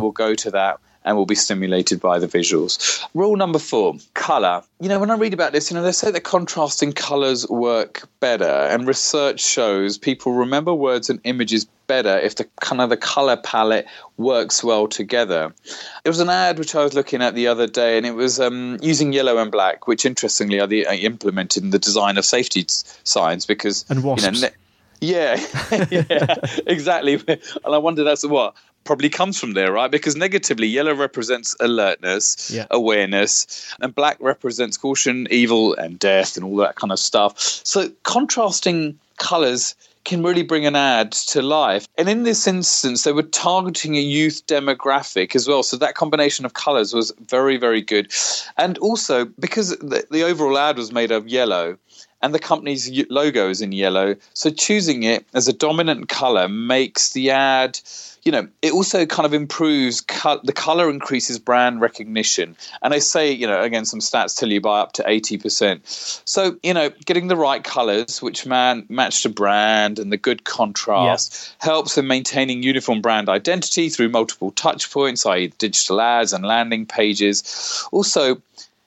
Will 0.00 0.12
go 0.12 0.34
to 0.34 0.50
that 0.52 0.80
and 1.04 1.16
will 1.16 1.26
be 1.26 1.34
stimulated 1.34 2.00
by 2.00 2.18
the 2.18 2.28
visuals. 2.28 3.04
Rule 3.14 3.36
number 3.36 3.58
four, 3.58 3.96
color. 4.14 4.62
You 4.80 4.88
know, 4.88 4.98
when 4.98 5.10
I 5.10 5.16
read 5.16 5.34
about 5.34 5.52
this, 5.52 5.70
you 5.70 5.76
know, 5.76 5.82
they 5.82 5.92
say 5.92 6.10
that 6.10 6.22
contrasting 6.22 6.92
colors 6.92 7.48
work 7.48 8.02
better, 8.20 8.44
and 8.44 8.86
research 8.86 9.40
shows 9.40 9.98
people 9.98 10.32
remember 10.32 10.72
words 10.72 11.10
and 11.10 11.20
images 11.24 11.66
better 11.86 12.18
if 12.18 12.36
the 12.36 12.46
kind 12.60 12.80
of 12.80 12.88
the 12.88 12.96
color 12.96 13.36
palette 13.36 13.86
works 14.16 14.62
well 14.62 14.86
together. 14.86 15.52
There 16.04 16.10
was 16.10 16.20
an 16.20 16.30
ad 16.30 16.58
which 16.58 16.74
I 16.74 16.84
was 16.84 16.94
looking 16.94 17.22
at 17.22 17.34
the 17.34 17.48
other 17.48 17.66
day, 17.66 17.96
and 17.96 18.06
it 18.06 18.14
was 18.14 18.38
um, 18.40 18.78
using 18.80 19.12
yellow 19.12 19.38
and 19.38 19.50
black, 19.50 19.86
which 19.86 20.06
interestingly 20.06 20.60
are, 20.60 20.66
the, 20.66 20.86
are 20.86 20.94
implemented 20.94 21.64
in 21.64 21.70
the 21.70 21.78
design 21.78 22.16
of 22.16 22.24
safety 22.24 22.64
signs 22.68 23.44
because 23.46 23.84
and 23.88 24.04
wasps. 24.04 24.40
You 24.40 24.42
know, 24.42 24.48
yeah, 25.02 25.34
yeah, 25.90 26.36
exactly. 26.64 27.14
And 27.26 27.40
I 27.74 27.78
wonder 27.78 28.04
that's 28.04 28.24
what 28.24 28.54
probably 28.84 29.08
comes 29.08 29.38
from 29.38 29.52
there, 29.52 29.72
right? 29.72 29.90
Because 29.90 30.16
negatively, 30.16 30.66
yellow 30.66 30.94
represents 30.94 31.56
alertness, 31.60 32.50
yeah. 32.50 32.66
awareness, 32.70 33.74
and 33.80 33.94
black 33.94 34.16
represents 34.20 34.76
caution, 34.76 35.26
evil, 35.30 35.74
and 35.74 35.98
death, 35.98 36.36
and 36.36 36.44
all 36.44 36.56
that 36.56 36.76
kind 36.76 36.92
of 36.92 36.98
stuff. 36.98 37.38
So 37.38 37.90
contrasting 38.02 38.98
colors 39.18 39.74
can 40.04 40.22
really 40.22 40.42
bring 40.42 40.66
an 40.66 40.74
ad 40.74 41.12
to 41.12 41.42
life. 41.42 41.86
And 41.96 42.08
in 42.08 42.24
this 42.24 42.46
instance, 42.46 43.04
they 43.04 43.12
were 43.12 43.22
targeting 43.22 43.96
a 43.96 44.00
youth 44.00 44.44
demographic 44.46 45.36
as 45.36 45.46
well. 45.46 45.62
So 45.62 45.76
that 45.76 45.94
combination 45.94 46.44
of 46.44 46.54
colors 46.54 46.92
was 46.92 47.12
very, 47.28 47.56
very 47.56 47.80
good. 47.80 48.12
And 48.56 48.78
also, 48.78 49.26
because 49.26 49.70
the, 49.78 50.04
the 50.10 50.24
overall 50.24 50.58
ad 50.58 50.76
was 50.76 50.92
made 50.92 51.12
of 51.12 51.28
yellow, 51.28 51.78
and 52.22 52.32
the 52.32 52.38
company's 52.38 52.90
logo 53.10 53.50
is 53.50 53.60
in 53.60 53.72
yellow. 53.72 54.14
So 54.34 54.50
choosing 54.50 55.02
it 55.02 55.26
as 55.34 55.48
a 55.48 55.52
dominant 55.52 56.08
color 56.08 56.48
makes 56.48 57.12
the 57.12 57.30
ad, 57.30 57.80
you 58.22 58.30
know, 58.30 58.46
it 58.62 58.72
also 58.72 59.04
kind 59.06 59.26
of 59.26 59.34
improves 59.34 60.00
co- 60.00 60.40
the 60.44 60.52
color 60.52 60.88
increases 60.88 61.40
brand 61.40 61.80
recognition. 61.80 62.56
And 62.80 62.92
they 62.92 63.00
say, 63.00 63.32
you 63.32 63.46
know, 63.48 63.60
again, 63.60 63.84
some 63.84 63.98
stats 63.98 64.38
tell 64.38 64.50
you 64.50 64.60
by 64.60 64.80
up 64.80 64.92
to 64.92 65.02
80%. 65.02 65.80
So, 66.24 66.56
you 66.62 66.74
know, 66.74 66.90
getting 67.04 67.26
the 67.26 67.36
right 67.36 67.62
colors, 67.64 68.22
which 68.22 68.46
man 68.46 68.86
match 68.88 69.24
the 69.24 69.28
brand 69.28 69.98
and 69.98 70.12
the 70.12 70.16
good 70.16 70.44
contrast, 70.44 71.56
yeah. 71.60 71.66
helps 71.66 71.98
in 71.98 72.06
maintaining 72.06 72.62
uniform 72.62 73.00
brand 73.00 73.28
identity 73.28 73.88
through 73.88 74.10
multiple 74.10 74.52
touch 74.52 74.90
points, 74.92 75.26
i.e., 75.26 75.52
digital 75.58 76.00
ads 76.00 76.32
and 76.32 76.44
landing 76.44 76.86
pages. 76.86 77.88
Also, 77.90 78.40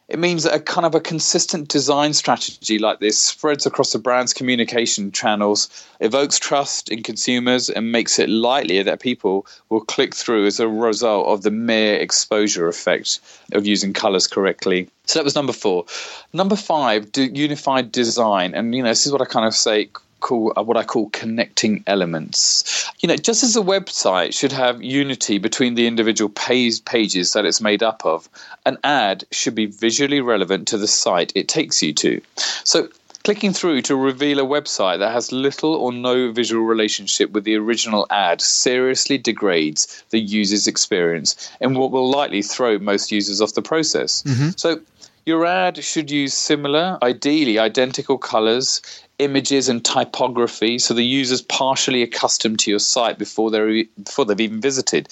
it 0.07 0.19
means 0.19 0.43
that 0.43 0.53
a 0.53 0.59
kind 0.59 0.85
of 0.85 0.93
a 0.93 0.99
consistent 0.99 1.67
design 1.67 2.13
strategy 2.13 2.77
like 2.77 2.99
this 2.99 3.17
spreads 3.17 3.65
across 3.65 3.91
the 3.91 3.99
brand's 3.99 4.33
communication 4.33 5.11
channels, 5.11 5.67
evokes 5.99 6.37
trust 6.37 6.89
in 6.89 7.01
consumers, 7.01 7.69
and 7.69 7.91
makes 7.91 8.19
it 8.19 8.29
likelier 8.29 8.83
that 8.83 8.99
people 8.99 9.47
will 9.69 9.81
click 9.81 10.13
through 10.13 10.45
as 10.45 10.59
a 10.59 10.67
result 10.67 11.27
of 11.27 11.41
the 11.41 11.51
mere 11.51 11.95
exposure 11.95 12.67
effect 12.67 13.19
of 13.53 13.65
using 13.65 13.93
colors 13.93 14.27
correctly. 14.27 14.87
So 15.05 15.19
that 15.19 15.25
was 15.25 15.35
number 15.35 15.53
four. 15.53 15.85
Number 16.33 16.55
five, 16.55 17.09
unified 17.15 17.91
design. 17.91 18.53
And, 18.53 18.75
you 18.75 18.83
know, 18.83 18.89
this 18.89 19.05
is 19.05 19.11
what 19.11 19.21
I 19.21 19.25
kind 19.25 19.45
of 19.45 19.55
say 19.55 19.89
call 20.25 20.53
uh, 20.57 20.63
what 20.63 20.77
I 20.77 20.83
call 20.83 21.09
connecting 21.09 21.83
elements. 21.85 22.91
You 22.99 23.07
know, 23.07 23.15
just 23.15 23.43
as 23.43 23.55
a 23.55 23.61
website 23.61 24.33
should 24.33 24.51
have 24.51 24.81
unity 24.81 25.37
between 25.37 25.75
the 25.75 25.85
individual 25.85 26.29
page, 26.29 26.83
pages 26.83 27.33
that 27.33 27.45
it's 27.45 27.61
made 27.61 27.83
up 27.83 28.05
of, 28.05 28.27
an 28.65 28.77
ad 28.83 29.23
should 29.31 29.55
be 29.55 29.67
visually 29.67 30.21
relevant 30.21 30.67
to 30.69 30.77
the 30.77 30.87
site 30.87 31.31
it 31.35 31.47
takes 31.47 31.83
you 31.83 31.93
to. 31.93 32.21
So 32.63 32.89
Clicking 33.25 33.53
through 33.53 33.81
to 33.81 33.95
reveal 33.95 34.39
a 34.39 34.43
website 34.43 34.99
that 34.99 35.11
has 35.11 35.31
little 35.31 35.73
or 35.73 35.91
no 35.91 36.31
visual 36.31 36.63
relationship 36.63 37.31
with 37.31 37.43
the 37.43 37.55
original 37.55 38.05
ad 38.11 38.39
seriously 38.39 39.17
degrades 39.17 40.03
the 40.11 40.19
user's 40.19 40.67
experience 40.67 41.51
and 41.59 41.75
what 41.75 41.89
will 41.89 42.07
likely 42.07 42.43
throw 42.43 42.77
most 42.77 43.11
users 43.11 43.41
off 43.41 43.55
the 43.55 43.63
process. 43.63 44.21
Mm-hmm. 44.21 44.49
So 44.57 44.79
Your 45.25 45.47
ad 45.47 45.83
should 45.83 46.11
use 46.11 46.35
similar, 46.35 46.99
ideally 47.01 47.57
identical 47.57 48.19
colors, 48.19 48.79
images, 49.17 49.69
and 49.69 49.83
typography, 49.83 50.77
so 50.77 50.93
the 50.93 51.03
user's 51.03 51.41
partially 51.41 52.03
accustomed 52.03 52.59
to 52.59 52.69
your 52.69 52.79
site 52.79 53.17
before 53.17 53.49
they're 53.49 53.85
before 54.03 54.25
they've 54.25 54.39
even 54.39 54.61
visited. 54.61 55.09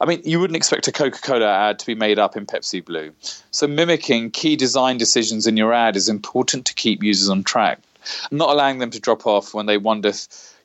I 0.00 0.04
mean, 0.06 0.20
you 0.24 0.38
wouldn't 0.38 0.56
expect 0.56 0.86
a 0.86 0.92
Coca-Cola 0.92 1.48
ad 1.48 1.80
to 1.80 1.86
be 1.86 1.96
made 1.96 2.20
up 2.20 2.36
in 2.36 2.46
Pepsi 2.46 2.84
Blue. 2.84 3.12
So 3.50 3.66
mimicking 3.66 4.30
key 4.30 4.54
design 4.54 4.98
decisions 4.98 5.48
in 5.48 5.56
your 5.56 5.72
ad 5.72 5.96
is 5.96 6.08
important 6.08 6.66
to 6.66 6.74
keep 6.74 7.02
users 7.02 7.28
on 7.28 7.42
track, 7.42 7.80
not 8.30 8.50
allowing 8.50 8.78
them 8.78 8.90
to 8.90 9.00
drop 9.00 9.26
off 9.26 9.52
when 9.52 9.66
they 9.66 9.78
wonder, 9.78 10.12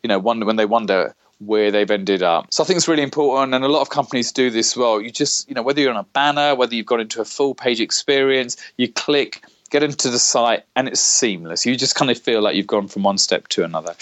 you 0.03 0.09
know, 0.09 0.19
wonder 0.19 0.45
when 0.45 0.57
they 0.57 0.65
wonder 0.65 1.15
where 1.45 1.71
they've 1.71 1.89
ended 1.89 2.21
up. 2.23 2.47
So 2.53 2.63
I 2.63 2.65
think 2.67 2.77
it's 2.77 2.87
really 2.87 3.03
important, 3.03 3.53
and 3.53 3.63
a 3.63 3.67
lot 3.67 3.81
of 3.81 3.89
companies 3.89 4.31
do 4.31 4.49
this 4.49 4.77
well. 4.77 5.01
You 5.01 5.11
just, 5.11 5.47
you 5.49 5.55
know, 5.55 5.63
whether 5.63 5.81
you're 5.81 5.91
on 5.91 5.97
a 5.97 6.03
banner, 6.03 6.55
whether 6.55 6.75
you've 6.75 6.85
got 6.85 6.99
into 6.99 7.21
a 7.21 7.25
full 7.25 7.55
page 7.55 7.81
experience, 7.81 8.57
you 8.77 8.91
click, 8.91 9.43
get 9.69 9.83
into 9.83 10.09
the 10.09 10.19
site, 10.19 10.63
and 10.75 10.87
it's 10.87 11.01
seamless. 11.01 11.65
You 11.65 11.75
just 11.75 11.95
kind 11.95 12.11
of 12.11 12.17
feel 12.17 12.41
like 12.41 12.55
you've 12.55 12.67
gone 12.67 12.87
from 12.87 13.03
one 13.03 13.17
step 13.17 13.47
to 13.49 13.63
another. 13.63 13.95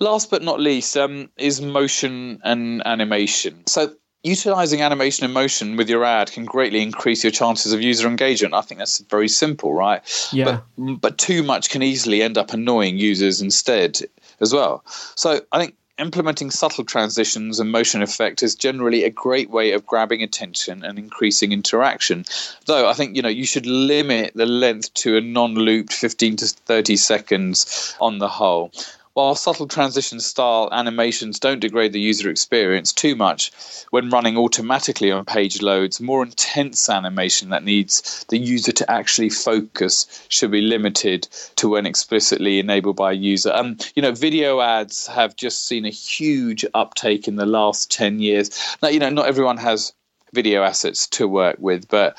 Last 0.00 0.30
but 0.30 0.42
not 0.42 0.60
least 0.60 0.96
um, 0.96 1.30
is 1.36 1.60
motion 1.60 2.40
and 2.44 2.86
animation. 2.86 3.66
So 3.66 3.94
utilizing 4.24 4.82
animation 4.82 5.24
and 5.24 5.34
motion 5.34 5.76
with 5.76 5.88
your 5.88 6.04
ad 6.04 6.30
can 6.30 6.44
greatly 6.44 6.82
increase 6.82 7.24
your 7.24 7.30
chances 7.30 7.72
of 7.72 7.80
user 7.80 8.06
engagement. 8.06 8.54
I 8.54 8.60
think 8.60 8.78
that's 8.78 8.98
very 8.98 9.28
simple, 9.28 9.72
right? 9.72 10.00
Yeah. 10.32 10.60
But, 10.76 11.00
but 11.00 11.18
too 11.18 11.42
much 11.42 11.70
can 11.70 11.82
easily 11.82 12.22
end 12.22 12.38
up 12.38 12.52
annoying 12.52 12.98
users 12.98 13.40
instead 13.40 14.00
as 14.40 14.52
well. 14.52 14.84
So 15.16 15.40
I 15.52 15.58
think 15.58 15.74
implementing 15.98 16.50
subtle 16.50 16.84
transitions 16.84 17.60
and 17.60 17.70
motion 17.70 18.02
effect 18.02 18.42
is 18.42 18.54
generally 18.54 19.04
a 19.04 19.10
great 19.10 19.50
way 19.50 19.72
of 19.72 19.86
grabbing 19.86 20.22
attention 20.22 20.84
and 20.84 20.98
increasing 20.98 21.52
interaction. 21.52 22.24
Though 22.66 22.88
I 22.88 22.94
think 22.94 23.16
you 23.16 23.22
know 23.22 23.28
you 23.28 23.46
should 23.46 23.66
limit 23.66 24.32
the 24.34 24.46
length 24.46 24.94
to 24.94 25.16
a 25.16 25.20
non-looped 25.20 25.92
15 25.92 26.36
to 26.36 26.46
30 26.46 26.96
seconds 26.96 27.96
on 28.00 28.18
the 28.18 28.28
whole. 28.28 28.72
While 29.14 29.34
subtle 29.34 29.68
transition 29.68 30.20
style 30.20 30.70
animations 30.72 31.38
don't 31.38 31.60
degrade 31.60 31.92
the 31.92 32.00
user 32.00 32.30
experience 32.30 32.94
too 32.94 33.14
much 33.14 33.52
when 33.90 34.08
running 34.08 34.38
automatically 34.38 35.12
on 35.12 35.26
page 35.26 35.60
loads, 35.60 36.00
more 36.00 36.22
intense 36.22 36.88
animation 36.88 37.50
that 37.50 37.62
needs 37.62 38.24
the 38.30 38.38
user 38.38 38.72
to 38.72 38.90
actually 38.90 39.28
focus 39.28 40.06
should 40.28 40.50
be 40.50 40.62
limited 40.62 41.28
to 41.56 41.68
when 41.68 41.84
explicitly 41.84 42.58
enabled 42.58 42.96
by 42.96 43.12
a 43.12 43.14
user. 43.14 43.52
Um, 43.52 43.76
you 43.94 44.00
know, 44.00 44.12
video 44.12 44.62
ads 44.62 45.06
have 45.08 45.36
just 45.36 45.66
seen 45.66 45.84
a 45.84 45.90
huge 45.90 46.64
uptake 46.72 47.28
in 47.28 47.36
the 47.36 47.44
last 47.44 47.90
10 47.90 48.18
years. 48.18 48.50
Now, 48.82 48.88
you 48.88 48.98
know, 48.98 49.10
not 49.10 49.26
everyone 49.26 49.58
has 49.58 49.92
video 50.32 50.62
assets 50.62 51.06
to 51.08 51.28
work 51.28 51.56
with, 51.58 51.86
but 51.88 52.16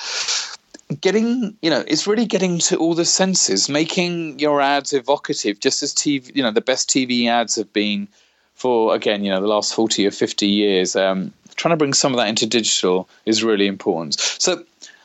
getting 0.93 1.55
you 1.61 1.69
know 1.69 1.83
it's 1.87 2.07
really 2.07 2.25
getting 2.25 2.57
to 2.59 2.77
all 2.77 2.93
the 2.93 3.05
senses 3.05 3.69
making 3.69 4.39
your 4.39 4.61
ads 4.61 4.93
evocative 4.93 5.59
just 5.59 5.83
as 5.83 5.93
tv 5.93 6.35
you 6.35 6.43
know 6.43 6.51
the 6.51 6.61
best 6.61 6.89
tv 6.89 7.27
ads 7.27 7.55
have 7.55 7.71
been 7.73 8.07
for 8.53 8.95
again 8.95 9.23
you 9.23 9.31
know 9.31 9.41
the 9.41 9.47
last 9.47 9.73
40 9.75 10.07
or 10.07 10.11
50 10.11 10.47
years. 10.47 10.95
Um, 10.95 11.33
trying 11.55 11.73
to 11.73 11.77
bring 11.77 11.93
some 11.93 12.13
of 12.13 12.17
that 12.17 12.29
into 12.29 12.45
digital 12.45 13.09
is 13.25 13.43
really 13.43 13.67
important. 13.67 14.19
So 14.19 14.63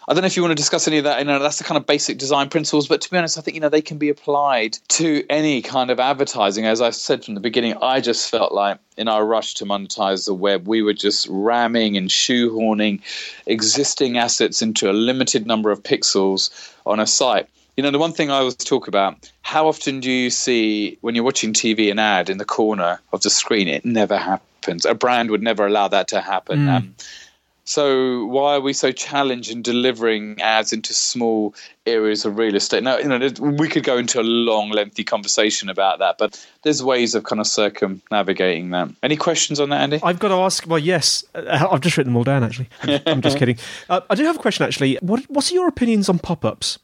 I 0.08 0.14
don't 0.14 0.22
know 0.22 0.26
if 0.26 0.36
you 0.36 0.42
want 0.42 0.52
to 0.52 0.56
discuss 0.56 0.88
any 0.88 0.96
of 0.96 1.04
that. 1.04 1.18
You 1.18 1.26
know, 1.26 1.38
that's 1.38 1.58
the 1.58 1.64
kind 1.64 1.76
of 1.76 1.84
basic 1.84 2.16
design 2.16 2.48
principles. 2.48 2.88
But 2.88 3.02
to 3.02 3.10
be 3.10 3.18
honest, 3.18 3.36
I 3.36 3.42
think 3.42 3.54
you 3.54 3.60
know 3.60 3.68
they 3.68 3.82
can 3.82 3.98
be 3.98 4.08
applied 4.08 4.78
to 4.88 5.22
any 5.28 5.60
kind 5.60 5.90
of 5.90 6.00
advertising. 6.00 6.64
As 6.64 6.80
I 6.80 6.90
said 6.90 7.22
from 7.22 7.34
the 7.34 7.40
beginning, 7.40 7.74
I 7.82 8.00
just 8.00 8.30
felt 8.30 8.52
like 8.52 8.78
in 8.96 9.06
our 9.06 9.22
rush 9.24 9.52
to 9.54 9.66
monetize 9.66 10.24
the 10.24 10.32
web, 10.32 10.66
we 10.66 10.80
were 10.80 10.94
just 10.94 11.26
ramming 11.28 11.98
and 11.98 12.08
shoehorning 12.08 13.02
existing 13.44 14.16
assets 14.16 14.62
into 14.62 14.90
a 14.90 14.94
limited 14.94 15.46
number 15.46 15.70
of 15.70 15.82
pixels 15.82 16.72
on 16.86 17.00
a 17.00 17.06
site. 17.06 17.46
You 17.76 17.82
know, 17.82 17.90
the 17.90 17.98
one 17.98 18.14
thing 18.14 18.30
I 18.30 18.38
always 18.38 18.54
talk 18.54 18.88
about: 18.88 19.30
how 19.42 19.68
often 19.68 20.00
do 20.00 20.10
you 20.10 20.30
see 20.30 20.96
when 21.02 21.16
you're 21.16 21.24
watching 21.24 21.52
TV 21.52 21.90
an 21.90 21.98
ad 21.98 22.30
in 22.30 22.38
the 22.38 22.46
corner 22.46 22.98
of 23.12 23.20
the 23.20 23.30
screen? 23.30 23.68
It 23.68 23.84
never 23.84 24.16
happens. 24.16 24.86
A 24.86 24.94
brand 24.94 25.30
would 25.30 25.42
never 25.42 25.66
allow 25.66 25.88
that 25.88 26.08
to 26.08 26.22
happen. 26.22 26.60
Mm. 26.60 26.68
Um, 26.68 26.94
so 27.68 28.24
why 28.24 28.54
are 28.54 28.62
we 28.62 28.72
so 28.72 28.92
challenged 28.92 29.50
in 29.50 29.60
delivering 29.60 30.40
ads 30.40 30.72
into 30.72 30.94
small 30.94 31.54
areas 31.84 32.24
of 32.24 32.38
real 32.38 32.54
estate? 32.56 32.82
Now, 32.82 32.96
you 32.96 33.04
know, 33.04 33.18
we 33.40 33.68
could 33.68 33.84
go 33.84 33.98
into 33.98 34.18
a 34.18 34.22
long, 34.22 34.70
lengthy 34.70 35.04
conversation 35.04 35.68
about 35.68 35.98
that, 35.98 36.16
but 36.16 36.42
there's 36.62 36.82
ways 36.82 37.14
of 37.14 37.24
kind 37.24 37.40
of 37.40 37.46
circumnavigating 37.46 38.70
that. 38.70 38.88
Any 39.02 39.16
questions 39.16 39.60
on 39.60 39.68
that, 39.68 39.82
Andy? 39.82 40.00
I've 40.02 40.18
got 40.18 40.28
to 40.28 40.36
ask. 40.36 40.66
Well, 40.66 40.78
yes, 40.78 41.24
uh, 41.34 41.68
I've 41.70 41.82
just 41.82 41.98
written 41.98 42.14
them 42.14 42.16
all 42.16 42.24
down. 42.24 42.42
Actually, 42.42 42.70
I'm, 43.04 43.20
just 43.20 43.36
kidding. 43.38 43.58
Uh, 43.90 44.00
I 44.08 44.14
do 44.14 44.24
have 44.24 44.36
a 44.36 44.40
question. 44.40 44.64
Actually, 44.64 44.96
what 45.02 45.28
what 45.28 45.50
are 45.50 45.54
your 45.54 45.68
opinions 45.68 46.08
on 46.08 46.18
pop-ups? 46.18 46.78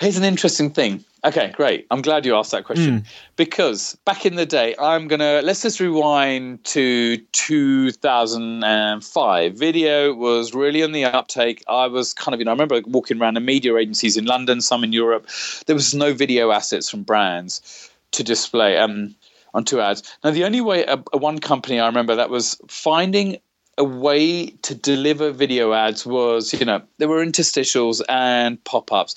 Here's 0.00 0.16
an 0.16 0.24
interesting 0.24 0.70
thing. 0.70 1.04
Okay, 1.24 1.50
great. 1.56 1.88
I'm 1.90 2.02
glad 2.02 2.24
you 2.24 2.36
asked 2.36 2.52
that 2.52 2.62
question 2.64 3.00
Mm. 3.00 3.04
because 3.34 3.98
back 4.04 4.24
in 4.24 4.36
the 4.36 4.46
day, 4.46 4.76
I'm 4.78 5.08
gonna 5.08 5.40
let's 5.42 5.62
just 5.62 5.80
rewind 5.80 6.62
to 6.64 7.16
2005. 7.32 9.54
Video 9.54 10.14
was 10.14 10.54
really 10.54 10.84
on 10.84 10.92
the 10.92 11.04
uptake. 11.04 11.64
I 11.66 11.88
was 11.88 12.14
kind 12.14 12.34
of, 12.34 12.40
you 12.40 12.44
know, 12.44 12.52
I 12.52 12.54
remember 12.54 12.80
walking 12.86 13.20
around 13.20 13.34
the 13.34 13.40
media 13.40 13.76
agencies 13.76 14.16
in 14.16 14.26
London, 14.26 14.60
some 14.60 14.84
in 14.84 14.92
Europe. 14.92 15.26
There 15.66 15.74
was 15.74 15.92
no 15.94 16.14
video 16.14 16.52
assets 16.52 16.88
from 16.88 17.02
brands 17.02 17.90
to 18.12 18.22
display 18.22 18.78
um, 18.78 19.16
two 19.64 19.80
ads. 19.80 20.04
Now, 20.22 20.30
the 20.30 20.44
only 20.44 20.60
way, 20.60 20.86
uh, 20.86 20.98
one 21.14 21.40
company 21.40 21.80
I 21.80 21.86
remember 21.86 22.14
that 22.14 22.30
was 22.30 22.56
finding 22.68 23.38
a 23.76 23.82
way 23.84 24.46
to 24.62 24.74
deliver 24.74 25.32
video 25.32 25.72
ads 25.72 26.06
was, 26.06 26.52
you 26.52 26.64
know, 26.64 26.80
there 26.98 27.08
were 27.08 27.24
interstitials 27.24 28.00
and 28.08 28.62
pop 28.62 28.92
ups. 28.92 29.16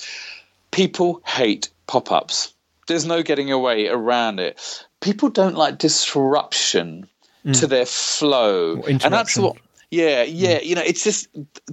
People 0.72 1.22
hate 1.26 1.70
pop 1.88 2.12
ups. 2.12 2.54
There's 2.88 3.06
no 3.06 3.24
getting 3.24 3.52
away 3.52 3.88
around 3.88 4.40
it. 4.40 4.60
People 5.02 5.30
don't 5.30 5.56
like 5.56 5.78
disruption 5.78 7.08
to 7.54 7.68
their 7.68 7.86
flow. 7.86 8.82
And 8.84 9.02
that's 9.02 9.38
what 9.38 9.58
yeah, 9.92 10.24
yeah. 10.24 10.62
You 10.62 10.76
know, 10.76 10.82
it's 10.82 11.04
just 11.04 11.28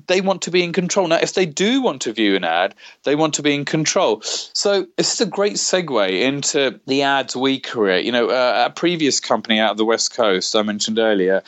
they 0.09 0.21
want 0.21 0.43
to 0.43 0.51
be 0.51 0.65
in 0.65 0.73
control. 0.73 1.07
Now, 1.07 1.21
if 1.23 1.35
they 1.35 1.47
do 1.47 1.81
want 1.81 2.03
to 2.03 2.13
view 2.13 2.35
an 2.35 2.43
ad, 2.43 2.75
they 3.05 3.15
want 3.15 3.35
to 3.35 3.43
be 3.43 3.55
in 3.55 3.65
control. 3.65 4.21
So 4.23 4.89
this 4.97 5.15
is 5.15 5.21
a 5.21 5.27
great 5.27 5.55
segue 5.55 6.21
into 6.21 6.81
the 6.89 7.03
ads 7.03 7.37
we 7.37 7.61
create. 7.61 8.05
You 8.05 8.11
know, 8.11 8.29
uh, 8.29 8.65
a 8.67 8.73
previous 8.73 9.21
company 9.21 9.61
out 9.61 9.71
of 9.71 9.77
the 9.77 9.85
West 9.85 10.17
Coast 10.17 10.57
I 10.57 10.63
mentioned 10.63 10.99
earlier, 10.99 11.45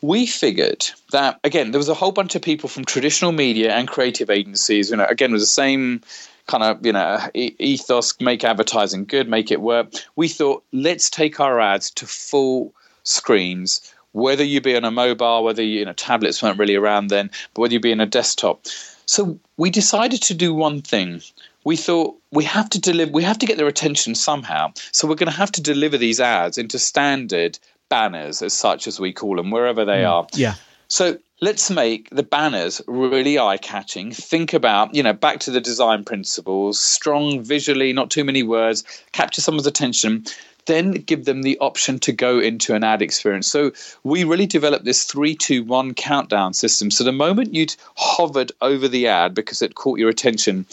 we 0.00 0.26
figured 0.26 0.86
that 1.10 1.40
again 1.42 1.72
there 1.72 1.80
was 1.80 1.88
a 1.88 1.94
whole 1.94 2.12
bunch 2.12 2.36
of 2.36 2.42
people 2.42 2.68
from 2.68 2.84
traditional 2.84 3.32
media 3.32 3.72
and 3.72 3.88
creative 3.88 4.30
agencies. 4.30 4.90
You 4.90 4.98
know, 4.98 5.06
again, 5.06 5.32
with 5.32 5.42
the 5.42 5.46
same 5.46 6.02
kind 6.46 6.62
of 6.62 6.84
you 6.84 6.92
know 6.92 7.18
ethos: 7.34 8.14
make 8.20 8.44
advertising 8.44 9.04
good, 9.04 9.28
make 9.28 9.50
it 9.50 9.60
work. 9.60 9.92
We 10.16 10.28
thought 10.28 10.64
let's 10.72 11.10
take 11.10 11.40
our 11.40 11.60
ads 11.60 11.90
to 11.92 12.06
full 12.06 12.72
screens 13.04 13.92
whether 14.12 14.44
you 14.44 14.60
be 14.60 14.76
on 14.76 14.84
a 14.84 14.90
mobile, 14.90 15.42
whether 15.42 15.62
you, 15.62 15.80
you 15.80 15.84
know 15.84 15.92
tablets 15.92 16.42
weren't 16.42 16.58
really 16.58 16.76
around 16.76 17.08
then, 17.08 17.30
but 17.54 17.62
whether 17.62 17.74
you 17.74 17.80
be 17.80 17.92
in 17.92 18.00
a 18.00 18.06
desktop. 18.06 18.66
So 19.06 19.38
we 19.56 19.70
decided 19.70 20.22
to 20.22 20.34
do 20.34 20.54
one 20.54 20.80
thing. 20.80 21.22
We 21.64 21.76
thought 21.76 22.16
we 22.30 22.44
have 22.44 22.70
to 22.70 22.80
deliver, 22.80 23.12
we 23.12 23.22
have 23.22 23.38
to 23.38 23.46
get 23.46 23.56
their 23.56 23.66
attention 23.66 24.14
somehow. 24.14 24.72
So 24.92 25.06
we're 25.06 25.16
going 25.16 25.30
to 25.30 25.36
have 25.36 25.52
to 25.52 25.62
deliver 25.62 25.96
these 25.98 26.20
ads 26.20 26.58
into 26.58 26.78
standard 26.78 27.58
banners, 27.88 28.42
as 28.42 28.52
such 28.52 28.86
as 28.86 28.98
we 28.98 29.12
call 29.12 29.36
them, 29.36 29.50
wherever 29.50 29.84
they 29.84 30.02
hmm. 30.02 30.08
are. 30.08 30.26
Yeah. 30.34 30.54
So 30.88 31.18
let's 31.42 31.70
make 31.70 32.08
the 32.10 32.22
banners 32.22 32.80
really 32.86 33.36
eye 33.36 33.56
catching. 33.56 34.12
Think 34.12 34.54
about, 34.54 34.94
you 34.94 35.02
know, 35.02 35.12
back 35.12 35.40
to 35.40 35.50
the 35.50 35.60
design 35.60 36.04
principles, 36.04 36.80
strong 36.80 37.42
visually, 37.42 37.92
not 37.92 38.10
too 38.10 38.22
many 38.22 38.44
words, 38.44 38.84
capture 39.10 39.40
someone's 39.40 39.66
attention, 39.66 40.24
then 40.66 40.92
give 40.92 41.24
them 41.24 41.42
the 41.42 41.58
option 41.58 41.98
to 41.98 42.12
go 42.12 42.38
into 42.38 42.76
an 42.76 42.84
ad 42.84 43.02
experience. 43.02 43.48
So 43.48 43.72
we 44.04 44.22
really 44.22 44.46
developed 44.46 44.84
this 44.84 45.02
three, 45.02 45.34
two, 45.34 45.64
one 45.64 45.94
countdown 45.94 46.54
system. 46.54 46.92
So 46.92 47.02
the 47.02 47.10
moment 47.10 47.52
you'd 47.52 47.74
hovered 47.96 48.52
over 48.60 48.86
the 48.86 49.08
ad 49.08 49.34
because 49.34 49.62
it 49.62 49.74
caught 49.74 49.98
your 49.98 50.10
attention, 50.10 50.64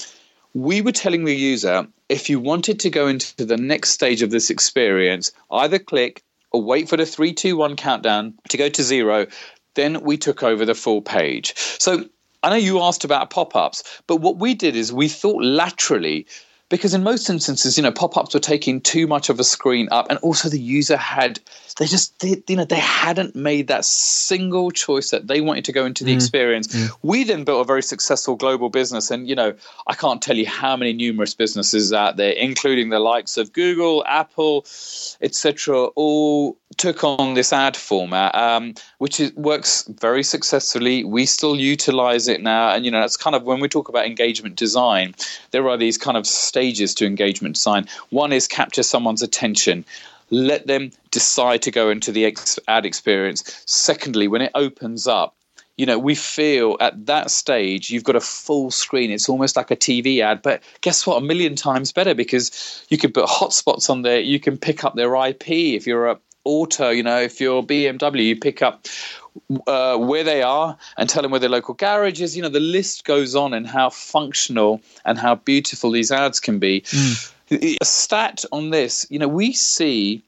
we 0.53 0.81
were 0.81 0.91
telling 0.91 1.25
the 1.25 1.35
user 1.35 1.87
if 2.09 2.29
you 2.29 2.39
wanted 2.39 2.79
to 2.81 2.91
go 2.91 3.07
into 3.07 3.43
the 3.43 3.57
next 3.57 3.89
stage 3.89 4.21
of 4.21 4.29
this 4.29 4.51
experience, 4.51 5.31
either 5.49 5.79
click 5.79 6.21
or 6.51 6.61
wait 6.61 6.89
for 6.89 6.97
the 6.97 7.05
three, 7.05 7.33
two, 7.33 7.57
one 7.57 7.75
countdown 7.75 8.33
to 8.49 8.57
go 8.57 8.69
to 8.69 8.83
zero. 8.83 9.25
Then 9.79 10.01
we 10.01 10.17
took 10.17 10.43
over 10.43 10.65
the 10.65 10.75
full 10.75 11.01
page. 11.01 11.53
So 11.55 12.03
I 12.43 12.49
know 12.49 12.57
you 12.57 12.81
asked 12.81 13.05
about 13.05 13.29
pop 13.29 13.55
ups, 13.55 14.01
but 14.07 14.17
what 14.17 14.35
we 14.37 14.53
did 14.53 14.75
is 14.75 14.91
we 14.91 15.07
thought 15.07 15.41
laterally 15.41 16.27
because 16.69 16.93
in 16.93 17.03
most 17.03 17.29
instances, 17.29 17.77
you 17.77 17.83
know, 17.83 17.91
pop-ups 17.91 18.33
were 18.33 18.39
taking 18.39 18.79
too 18.79 19.07
much 19.07 19.29
of 19.29 19.39
a 19.39 19.43
screen 19.43 19.87
up, 19.91 20.07
and 20.09 20.19
also 20.19 20.49
the 20.49 20.59
user 20.59 20.97
had 20.97 21.39
they 21.77 21.85
just 21.85 22.19
they, 22.19 22.41
you 22.47 22.55
know 22.55 22.65
they 22.65 22.79
hadn't 22.79 23.35
made 23.35 23.67
that 23.67 23.85
single 23.85 24.69
choice 24.69 25.09
that 25.09 25.27
they 25.27 25.41
wanted 25.41 25.65
to 25.65 25.71
go 25.71 25.85
into 25.85 26.03
the 26.03 26.11
mm. 26.11 26.15
experience. 26.15 26.67
Mm. 26.67 26.91
We 27.01 27.23
then 27.23 27.43
built 27.43 27.61
a 27.61 27.63
very 27.65 27.81
successful 27.81 28.35
global 28.35 28.69
business, 28.69 29.09
and 29.09 29.27
you 29.27 29.35
know, 29.35 29.53
I 29.87 29.95
can't 29.95 30.21
tell 30.21 30.37
you 30.37 30.47
how 30.47 30.75
many 30.77 30.93
numerous 30.93 31.33
businesses 31.33 31.91
out 31.91 32.17
there, 32.17 32.31
including 32.31 32.89
the 32.89 32.99
likes 32.99 33.37
of 33.37 33.53
Google, 33.53 34.03
Apple, 34.05 34.65
etc., 35.21 35.85
all 35.95 36.57
took 36.77 37.03
on 37.03 37.33
this 37.33 37.51
ad 37.51 37.75
format, 37.75 38.33
um, 38.35 38.73
which 38.99 39.19
is, 39.19 39.33
works 39.33 39.83
very 39.87 40.23
successfully. 40.23 41.03
We 41.03 41.25
still 41.25 41.55
utilize 41.55 42.27
it 42.27 42.41
now, 42.41 42.69
and 42.69 42.85
you 42.85 42.91
know, 42.91 43.01
that's 43.01 43.17
kind 43.17 43.35
of 43.35 43.43
when 43.43 43.59
we 43.59 43.67
talk 43.67 43.89
about 43.89 44.05
engagement 44.05 44.55
design. 44.55 45.15
There 45.51 45.67
are 45.69 45.77
these 45.77 45.97
kind 45.97 46.17
of 46.17 46.27
stages 46.59 46.93
to 46.93 47.05
engagement 47.05 47.55
design. 47.55 47.87
One 48.09 48.33
is 48.33 48.45
capture 48.45 48.83
someone's 48.83 49.21
attention. 49.21 49.85
Let 50.29 50.67
them 50.67 50.91
decide 51.09 51.61
to 51.61 51.71
go 51.71 51.89
into 51.89 52.11
the 52.11 52.35
ad 52.67 52.85
experience. 52.85 53.63
Secondly, 53.65 54.27
when 54.27 54.41
it 54.41 54.51
opens 54.55 55.07
up, 55.07 55.35
you 55.77 55.85
know, 55.85 55.97
we 55.97 56.15
feel 56.15 56.75
at 56.81 57.05
that 57.05 57.31
stage 57.31 57.89
you've 57.89 58.03
got 58.03 58.17
a 58.17 58.19
full 58.19 58.71
screen. 58.71 59.09
It's 59.09 59.29
almost 59.29 59.55
like 59.55 59.71
a 59.71 59.77
TV 59.77 60.19
ad, 60.19 60.41
but 60.41 60.61
guess 60.81 61.07
what? 61.07 61.15
A 61.23 61.25
million 61.25 61.55
times 61.55 61.93
better 61.93 62.13
because 62.13 62.85
you 62.89 62.97
can 62.97 63.13
put 63.13 63.25
hotspots 63.25 63.89
on 63.89 64.01
there. 64.01 64.19
You 64.19 64.41
can 64.41 64.57
pick 64.57 64.83
up 64.83 64.95
their 64.95 65.15
IP 65.15 65.49
if 65.49 65.87
you're 65.87 66.07
a 66.07 66.19
auto. 66.43 66.89
You 66.89 67.03
know, 67.03 67.21
if 67.21 67.39
you're 67.39 67.63
BMW, 67.63 68.25
you 68.25 68.35
pick 68.35 68.61
up 68.61 68.87
uh, 69.67 69.97
where 69.97 70.23
they 70.23 70.41
are 70.41 70.77
and 70.97 71.09
tell 71.09 71.21
them 71.21 71.31
where 71.31 71.39
their 71.39 71.49
local 71.49 71.73
garage 71.73 72.21
is. 72.21 72.35
You 72.35 72.43
know, 72.43 72.49
the 72.49 72.59
list 72.59 73.05
goes 73.05 73.35
on 73.35 73.53
and 73.53 73.67
how 73.67 73.89
functional 73.89 74.81
and 75.05 75.17
how 75.17 75.35
beautiful 75.35 75.91
these 75.91 76.11
ads 76.11 76.39
can 76.39 76.59
be. 76.59 76.81
Mm. 76.81 77.77
A 77.81 77.85
stat 77.85 78.45
on 78.51 78.69
this, 78.69 79.07
you 79.09 79.17
know, 79.17 79.27
we 79.27 79.53
see 79.53 80.23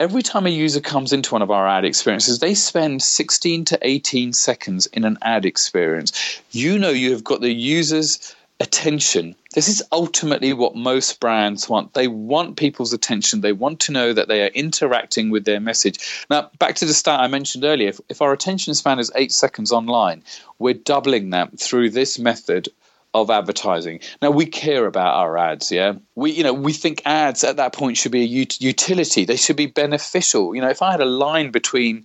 every 0.00 0.22
time 0.22 0.46
a 0.46 0.50
user 0.50 0.80
comes 0.80 1.12
into 1.12 1.32
one 1.32 1.42
of 1.42 1.50
our 1.50 1.68
ad 1.68 1.84
experiences, 1.84 2.40
they 2.40 2.54
spend 2.54 3.02
16 3.02 3.66
to 3.66 3.78
18 3.82 4.32
seconds 4.32 4.86
in 4.86 5.04
an 5.04 5.16
ad 5.22 5.44
experience. 5.44 6.40
You 6.50 6.78
know, 6.78 6.90
you 6.90 7.12
have 7.12 7.22
got 7.22 7.40
the 7.40 7.52
user's 7.52 8.34
attention. 8.60 9.34
This 9.54 9.68
is 9.68 9.82
ultimately 9.92 10.52
what 10.52 10.76
most 10.76 11.20
brands 11.20 11.68
want. 11.68 11.94
They 11.94 12.08
want 12.08 12.56
people's 12.56 12.92
attention. 12.92 13.40
They 13.40 13.52
want 13.52 13.80
to 13.80 13.92
know 13.92 14.12
that 14.12 14.28
they 14.28 14.42
are 14.44 14.50
interacting 14.54 15.30
with 15.30 15.44
their 15.44 15.60
message. 15.60 16.24
Now, 16.30 16.50
back 16.58 16.76
to 16.76 16.84
the 16.84 16.94
stat 16.94 17.20
I 17.20 17.26
mentioned 17.26 17.64
earlier 17.64 17.88
if, 17.88 18.00
if 18.08 18.22
our 18.22 18.32
attention 18.32 18.74
span 18.74 18.98
is 18.98 19.12
eight 19.14 19.32
seconds 19.32 19.72
online, 19.72 20.22
we're 20.58 20.74
doubling 20.74 21.30
that 21.30 21.58
through 21.58 21.90
this 21.90 22.18
method 22.18 22.68
of 23.14 23.30
advertising. 23.30 24.00
Now 24.22 24.30
we 24.30 24.46
care 24.46 24.86
about 24.86 25.14
our 25.16 25.36
ads, 25.36 25.70
yeah. 25.70 25.94
We 26.14 26.32
you 26.32 26.42
know 26.42 26.54
we 26.54 26.72
think 26.72 27.02
ads 27.04 27.44
at 27.44 27.56
that 27.56 27.74
point 27.74 27.98
should 27.98 28.12
be 28.12 28.22
a 28.22 28.42
ut- 28.42 28.60
utility. 28.60 29.24
They 29.24 29.36
should 29.36 29.56
be 29.56 29.66
beneficial. 29.66 30.54
You 30.54 30.62
know, 30.62 30.70
if 30.70 30.80
I 30.80 30.92
had 30.92 31.00
a 31.00 31.06
line 31.06 31.50
between 31.50 32.04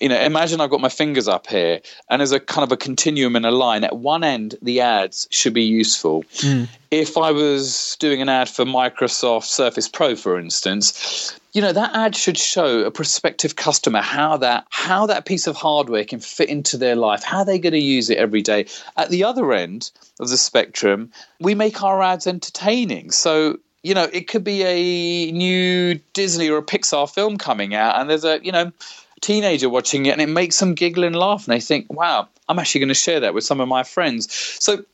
you 0.00 0.08
know, 0.08 0.20
imagine 0.20 0.60
I've 0.60 0.70
got 0.70 0.80
my 0.80 0.88
fingers 0.88 1.28
up 1.28 1.46
here, 1.46 1.80
and 2.08 2.20
there's 2.20 2.32
a 2.32 2.40
kind 2.40 2.64
of 2.64 2.72
a 2.72 2.76
continuum 2.76 3.36
in 3.36 3.44
a 3.44 3.50
line. 3.50 3.84
At 3.84 3.96
one 3.96 4.22
end, 4.24 4.54
the 4.62 4.80
ads 4.80 5.26
should 5.30 5.54
be 5.54 5.64
useful. 5.64 6.24
Mm. 6.38 6.68
If 6.90 7.16
I 7.16 7.32
was 7.32 7.96
doing 7.98 8.22
an 8.22 8.28
ad 8.28 8.48
for 8.48 8.64
Microsoft 8.64 9.44
Surface 9.44 9.88
Pro, 9.88 10.14
for 10.14 10.38
instance, 10.38 11.38
you 11.52 11.62
know 11.62 11.72
that 11.72 11.94
ad 11.94 12.14
should 12.14 12.38
show 12.38 12.84
a 12.84 12.90
prospective 12.90 13.56
customer 13.56 14.00
how 14.00 14.36
that 14.36 14.66
how 14.70 15.06
that 15.06 15.24
piece 15.24 15.46
of 15.46 15.56
hardware 15.56 16.04
can 16.04 16.20
fit 16.20 16.48
into 16.48 16.76
their 16.76 16.96
life, 16.96 17.24
how 17.24 17.42
they're 17.42 17.58
going 17.58 17.72
to 17.72 17.78
use 17.78 18.10
it 18.10 18.18
every 18.18 18.42
day. 18.42 18.66
At 18.96 19.10
the 19.10 19.24
other 19.24 19.52
end 19.52 19.90
of 20.20 20.28
the 20.28 20.38
spectrum, 20.38 21.10
we 21.40 21.54
make 21.54 21.82
our 21.82 22.02
ads 22.02 22.26
entertaining. 22.26 23.10
So 23.10 23.58
you 23.82 23.94
know, 23.94 24.08
it 24.12 24.28
could 24.28 24.44
be 24.44 24.62
a 24.64 25.32
new 25.32 26.00
Disney 26.12 26.48
or 26.48 26.58
a 26.58 26.62
Pixar 26.62 27.12
film 27.12 27.38
coming 27.38 27.74
out, 27.74 28.00
and 28.00 28.10
there's 28.10 28.24
a 28.24 28.40
you 28.42 28.52
know 28.52 28.72
teenager 29.20 29.68
watching 29.68 30.06
it 30.06 30.10
and 30.10 30.20
it 30.20 30.28
makes 30.28 30.58
them 30.58 30.74
giggle 30.74 31.04
and 31.04 31.16
laugh 31.16 31.46
and 31.46 31.54
they 31.54 31.60
think 31.60 31.92
wow 31.92 32.28
i'm 32.48 32.58
actually 32.58 32.80
going 32.80 32.88
to 32.88 32.94
share 32.94 33.20
that 33.20 33.34
with 33.34 33.44
some 33.44 33.60
of 33.60 33.68
my 33.68 33.82
friends. 33.82 34.32
So 34.60 34.84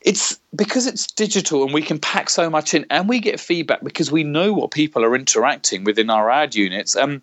it's 0.00 0.38
because 0.54 0.86
it's 0.86 1.06
digital 1.06 1.62
and 1.62 1.74
we 1.74 1.82
can 1.82 1.98
pack 1.98 2.30
so 2.30 2.48
much 2.48 2.72
in 2.74 2.86
and 2.90 3.08
we 3.08 3.20
get 3.20 3.38
feedback 3.38 3.82
because 3.82 4.10
we 4.10 4.24
know 4.24 4.52
what 4.52 4.70
people 4.70 5.04
are 5.04 5.14
interacting 5.14 5.84
within 5.84 6.10
our 6.10 6.30
ad 6.30 6.54
units 6.54 6.96
um, 6.96 7.22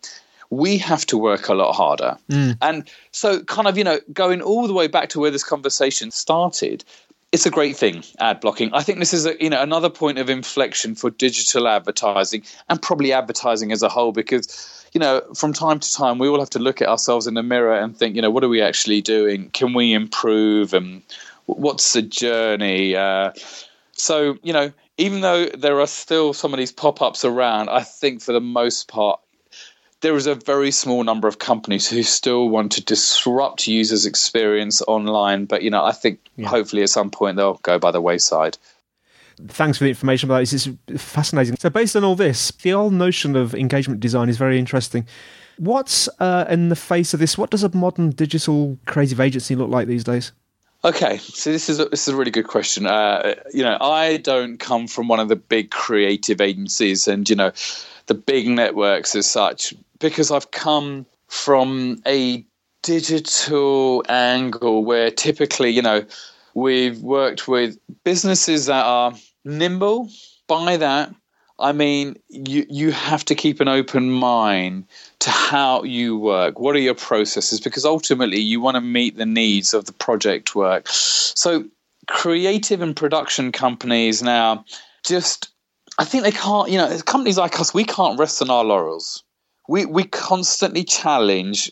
we 0.49 0.77
have 0.77 1.05
to 1.05 1.17
work 1.17 1.49
a 1.49 1.53
lot 1.53 1.73
harder. 1.73 2.17
Mm. 2.29 2.57
and 2.61 2.89
so 3.11 3.43
kind 3.43 3.67
of 3.67 3.77
you 3.77 3.83
know 3.83 3.99
going 4.13 4.41
all 4.41 4.67
the 4.67 4.73
way 4.73 4.87
back 4.87 5.09
to 5.09 5.19
where 5.19 5.31
this 5.31 5.43
conversation 5.43 6.11
started 6.11 6.83
it's 7.33 7.45
a 7.45 7.49
great 7.49 7.75
thing 7.75 8.03
ad 8.19 8.39
blocking. 8.39 8.73
I 8.73 8.83
think 8.83 8.99
this 8.99 9.13
is 9.13 9.25
a, 9.25 9.35
you 9.43 9.49
know 9.49 9.61
another 9.61 9.89
point 9.89 10.17
of 10.17 10.29
inflection 10.29 10.95
for 10.95 11.09
digital 11.09 11.67
advertising 11.67 12.43
and 12.69 12.81
probably 12.81 13.11
advertising 13.11 13.71
as 13.71 13.83
a 13.83 13.89
whole 13.89 14.13
because 14.13 14.76
you 14.93 14.99
know, 14.99 15.21
from 15.35 15.53
time 15.53 15.79
to 15.79 15.93
time, 15.93 16.19
we 16.19 16.27
all 16.27 16.39
have 16.39 16.49
to 16.51 16.59
look 16.59 16.81
at 16.81 16.87
ourselves 16.87 17.27
in 17.27 17.33
the 17.33 17.43
mirror 17.43 17.77
and 17.77 17.95
think, 17.95 18.15
you 18.15 18.21
know, 18.21 18.29
what 18.29 18.43
are 18.43 18.49
we 18.49 18.61
actually 18.61 19.01
doing? 19.01 19.49
Can 19.51 19.73
we 19.73 19.93
improve? 19.93 20.73
And 20.73 21.03
what's 21.45 21.93
the 21.93 22.01
journey? 22.01 22.95
Uh, 22.95 23.31
so, 23.93 24.37
you 24.43 24.53
know, 24.53 24.71
even 24.97 25.21
though 25.21 25.45
there 25.45 25.79
are 25.79 25.87
still 25.87 26.33
some 26.33 26.53
of 26.53 26.57
these 26.57 26.71
pop 26.71 27.01
ups 27.01 27.25
around, 27.25 27.69
I 27.69 27.83
think 27.83 28.21
for 28.21 28.31
the 28.33 28.41
most 28.41 28.87
part, 28.87 29.19
there 30.01 30.15
is 30.15 30.27
a 30.27 30.35
very 30.35 30.71
small 30.71 31.03
number 31.03 31.27
of 31.27 31.39
companies 31.39 31.89
who 31.89 32.03
still 32.03 32.49
want 32.49 32.73
to 32.73 32.83
disrupt 32.83 33.67
users' 33.67 34.05
experience 34.05 34.81
online. 34.87 35.45
But, 35.45 35.63
you 35.63 35.71
know, 35.71 35.83
I 35.83 35.91
think 35.91 36.19
yeah. 36.35 36.47
hopefully 36.47 36.83
at 36.83 36.89
some 36.89 37.09
point 37.09 37.37
they'll 37.37 37.55
go 37.55 37.79
by 37.79 37.91
the 37.91 38.01
wayside. 38.01 38.57
Thanks 39.47 39.77
for 39.77 39.83
the 39.83 39.89
information 39.89 40.29
about 40.29 40.39
this. 40.39 40.67
It's 40.67 41.01
fascinating. 41.01 41.57
So, 41.57 41.69
based 41.69 41.95
on 41.95 42.03
all 42.03 42.15
this, 42.15 42.51
the 42.51 42.71
whole 42.71 42.89
notion 42.89 43.35
of 43.35 43.53
engagement 43.53 43.99
design 43.99 44.29
is 44.29 44.37
very 44.37 44.57
interesting. 44.57 45.07
What's 45.57 46.07
uh, 46.19 46.45
in 46.49 46.69
the 46.69 46.75
face 46.75 47.13
of 47.13 47.19
this? 47.19 47.37
What 47.37 47.49
does 47.49 47.63
a 47.63 47.75
modern 47.75 48.11
digital 48.11 48.77
creative 48.85 49.19
agency 49.19 49.55
look 49.55 49.69
like 49.69 49.87
these 49.87 50.03
days? 50.03 50.31
Okay, 50.83 51.17
so 51.17 51.51
this 51.51 51.69
is 51.69 51.79
a, 51.79 51.85
this 51.85 52.07
is 52.07 52.13
a 52.13 52.17
really 52.17 52.31
good 52.31 52.47
question. 52.47 52.85
Uh, 52.85 53.35
you 53.51 53.63
know, 53.63 53.77
I 53.81 54.17
don't 54.17 54.57
come 54.57 54.87
from 54.87 55.07
one 55.07 55.19
of 55.19 55.27
the 55.27 55.35
big 55.35 55.71
creative 55.71 56.39
agencies 56.39 57.07
and 57.07 57.27
you 57.29 57.35
know 57.35 57.51
the 58.05 58.13
big 58.13 58.47
networks 58.47 59.15
as 59.15 59.29
such 59.29 59.73
because 59.99 60.31
I've 60.31 60.51
come 60.51 61.05
from 61.27 62.01
a 62.05 62.45
digital 62.83 64.03
angle 64.07 64.85
where 64.85 65.09
typically 65.09 65.71
you 65.71 65.81
know 65.81 66.05
we've 66.53 67.01
worked 67.01 67.47
with 67.47 67.77
businesses 68.03 68.67
that 68.67 68.85
are 68.85 69.13
nimble. 69.47 70.09
By 70.47 70.77
that, 70.77 71.13
I 71.59 71.71
mean 71.71 72.17
you 72.29 72.65
you 72.69 72.91
have 72.91 73.25
to 73.25 73.35
keep 73.35 73.59
an 73.59 73.67
open 73.67 74.11
mind 74.11 74.85
to 75.19 75.29
how 75.29 75.83
you 75.83 76.17
work. 76.17 76.59
What 76.59 76.75
are 76.75 76.79
your 76.79 76.95
processes? 76.95 77.59
Because 77.59 77.85
ultimately, 77.85 78.39
you 78.39 78.61
want 78.61 78.75
to 78.75 78.81
meet 78.81 79.17
the 79.17 79.25
needs 79.25 79.73
of 79.73 79.85
the 79.85 79.93
project 79.93 80.55
work. 80.55 80.87
So, 80.87 81.65
creative 82.07 82.81
and 82.81 82.95
production 82.95 83.51
companies 83.51 84.21
now 84.21 84.63
just 85.03 85.49
I 85.97 86.05
think 86.05 86.23
they 86.23 86.31
can't. 86.31 86.69
You 86.69 86.77
know, 86.77 86.99
companies 87.05 87.37
like 87.37 87.59
us, 87.59 87.73
we 87.73 87.83
can't 87.83 88.19
rest 88.19 88.41
on 88.41 88.49
our 88.49 88.63
laurels. 88.63 89.23
We 89.67 89.85
we 89.85 90.03
constantly 90.03 90.83
challenge 90.83 91.71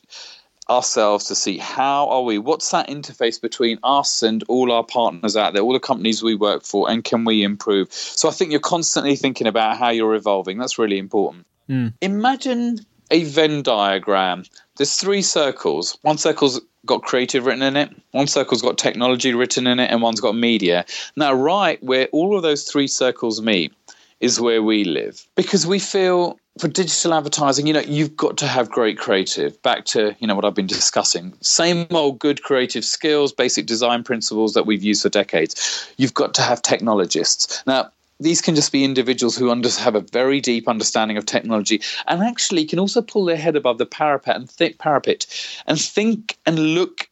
ourselves 0.69 1.25
to 1.25 1.35
see 1.35 1.57
how 1.57 2.07
are 2.09 2.23
we 2.23 2.37
what's 2.37 2.71
that 2.71 2.87
interface 2.87 3.39
between 3.39 3.77
us 3.83 4.23
and 4.23 4.43
all 4.47 4.71
our 4.71 4.83
partners 4.83 5.37
out 5.37 5.53
there 5.53 5.61
all 5.61 5.73
the 5.73 5.79
companies 5.79 6.23
we 6.23 6.33
work 6.33 6.63
for 6.63 6.89
and 6.89 7.03
can 7.03 7.25
we 7.25 7.43
improve? 7.43 7.91
So 7.91 8.27
i 8.27 8.31
think 8.31 8.51
you're 8.51 8.59
constantly 8.59 9.15
thinking 9.15 9.47
about 9.47 9.77
how 9.77 9.89
you're 9.89 10.15
evolving. 10.15 10.57
That's 10.57 10.79
really 10.79 10.97
important. 10.97 11.45
Mm. 11.69 11.93
imagine 12.01 12.79
a 13.11 13.23
venn 13.23 13.61
diagram. 13.61 14.43
There's 14.77 14.95
three 14.95 15.21
circles. 15.21 15.97
One 16.01 16.17
circle's 16.17 16.59
got 16.85 17.01
creative 17.01 17.45
written 17.45 17.63
in 17.63 17.75
it 17.75 17.89
one 18.11 18.27
circle's 18.27 18.61
got 18.61 18.77
technology 18.77 19.33
written 19.33 19.65
in 19.65 19.79
it 19.79 19.89
and 19.89 20.01
one's 20.01 20.21
got 20.21 20.35
media. 20.35 20.85
Now 21.15 21.33
right 21.33 21.81
where 21.83 22.07
all 22.11 22.35
of 22.35 22.43
those 22.43 22.63
three 22.63 22.87
circles 22.87 23.41
meet 23.41 23.73
is 24.19 24.39
where 24.39 24.63
we 24.63 24.83
live 24.83 25.25
because 25.35 25.67
we 25.67 25.79
feel 25.79 26.39
for 26.57 26.69
digital 26.69 27.13
advertising, 27.13 27.67
you 27.67 27.73
know, 27.73 27.81
you've 27.81 28.15
got 28.15 28.37
to 28.37 28.47
have 28.47 28.69
great 28.69 28.97
creative. 28.97 29.61
Back 29.61 29.85
to, 29.85 30.15
you 30.19 30.27
know, 30.27 30.35
what 30.35 30.45
I've 30.45 30.53
been 30.53 30.67
discussing. 30.67 31.33
Same 31.41 31.85
old 31.91 32.19
good 32.19 32.43
creative 32.43 32.85
skills, 32.85 33.33
basic 33.33 33.65
design 33.65 34.03
principles 34.03 34.53
that 34.53 34.65
we've 34.65 34.83
used 34.83 35.01
for 35.01 35.09
decades. 35.09 35.89
You've 35.97 36.13
got 36.13 36.33
to 36.35 36.41
have 36.41 36.61
technologists. 36.61 37.61
Now, 37.67 37.91
these 38.21 38.41
can 38.41 38.55
just 38.55 38.71
be 38.71 38.85
individuals 38.85 39.35
who 39.35 39.51
under, 39.51 39.69
have 39.69 39.95
a 39.95 39.99
very 39.99 40.39
deep 40.39 40.69
understanding 40.69 41.17
of 41.17 41.25
technology 41.25 41.81
and 42.07 42.23
actually 42.23 42.63
can 42.63 42.79
also 42.79 43.01
pull 43.01 43.25
their 43.25 43.35
head 43.35 43.57
above 43.57 43.77
the 43.77 43.85
parapet 43.85 44.37
and 44.37 44.49
think 44.49 44.77
parapet 44.77 45.25
and 45.67 45.79
think 45.79 46.37
and 46.45 46.57
look 46.57 47.09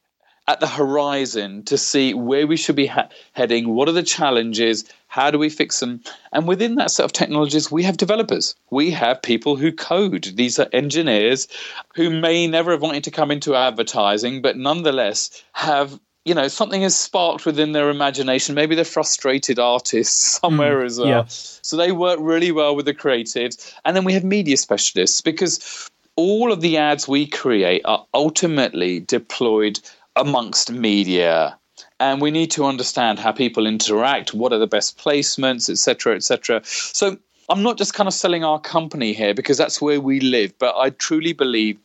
at 0.48 0.60
the 0.60 0.68
horizon 0.68 1.64
to 1.64 1.78
see 1.78 2.14
where 2.14 2.46
we 2.46 2.58
should 2.58 2.76
be 2.76 2.88
ha- 2.88 3.08
heading, 3.32 3.70
what 3.74 3.88
are 3.88 3.94
the 3.94 4.04
challenges, 4.04 4.84
how 5.08 5.32
do 5.32 5.40
we 5.40 5.50
fix 5.50 5.80
them? 5.80 6.02
And 6.32 6.48
within 6.48 6.76
that 6.76 6.92
set 6.92 7.06
of 7.06 7.14
technologies, 7.14 7.72
we 7.72 7.84
have 7.84 7.98
developers. 7.98 8.56
We 8.70 8.92
have 8.92 9.22
people 9.22 9.56
who 9.56 9.72
code. 9.72 10.32
These 10.36 10.60
are 10.60 10.68
engineers 10.74 11.48
who 11.96 12.10
may 12.10 12.48
never 12.48 12.72
have 12.72 12.82
wanted 12.82 13.06
to 13.06 13.12
come 13.12 13.32
into 13.32 13.56
advertising, 13.56 14.42
but 14.42 14.58
nonetheless 14.58 15.44
have 15.54 16.00
you 16.26 16.34
know 16.34 16.48
something 16.48 16.82
has 16.82 16.96
sparked 16.96 17.46
within 17.46 17.74
their 17.74 17.90
imagination 17.90 18.56
maybe 18.56 18.76
they're 18.76 18.86
frustrated 18.86 19.60
artists 19.60 20.40
somewhere 20.42 20.80
mm, 20.80 20.86
as 20.86 20.98
well 20.98 21.08
yeah. 21.10 21.24
so 21.28 21.76
they 21.76 21.92
work 21.92 22.18
really 22.22 22.50
well 22.50 22.78
with 22.78 22.86
the 22.86 22.94
creatives 22.94 23.74
and 23.84 23.94
then 23.94 24.06
we 24.06 24.14
have 24.14 24.24
media 24.24 24.56
specialists 24.56 25.20
because 25.20 25.90
all 26.16 26.52
of 26.54 26.62
the 26.62 26.78
ads 26.78 27.08
we 27.08 27.28
create 27.28 27.82
are 27.84 28.06
ultimately 28.14 29.02
deployed 29.02 29.80
amongst 30.16 30.72
media. 30.72 31.58
And 32.00 32.22
we 32.22 32.32
need 32.32 32.52
to 32.52 32.66
understand 32.66 33.20
how 33.20 33.32
people 33.32 33.66
interact 33.66 34.34
what 34.34 34.54
are 34.54 34.60
the 34.60 34.68
best 34.68 34.98
placements 34.98 35.70
etc 35.70 36.16
etc 36.16 36.62
so 36.66 37.18
i'm 37.50 37.64
not 37.64 37.78
just 37.78 37.94
kind 37.94 38.08
of 38.08 38.14
selling 38.14 38.44
our 38.44 38.60
company 38.60 39.14
here 39.14 39.34
because 39.34 39.58
that's 39.58 39.82
where 39.82 40.02
we 40.02 40.20
live 40.20 40.54
but 40.60 40.76
i 40.78 40.90
truly 40.92 41.34
believe 41.34 41.78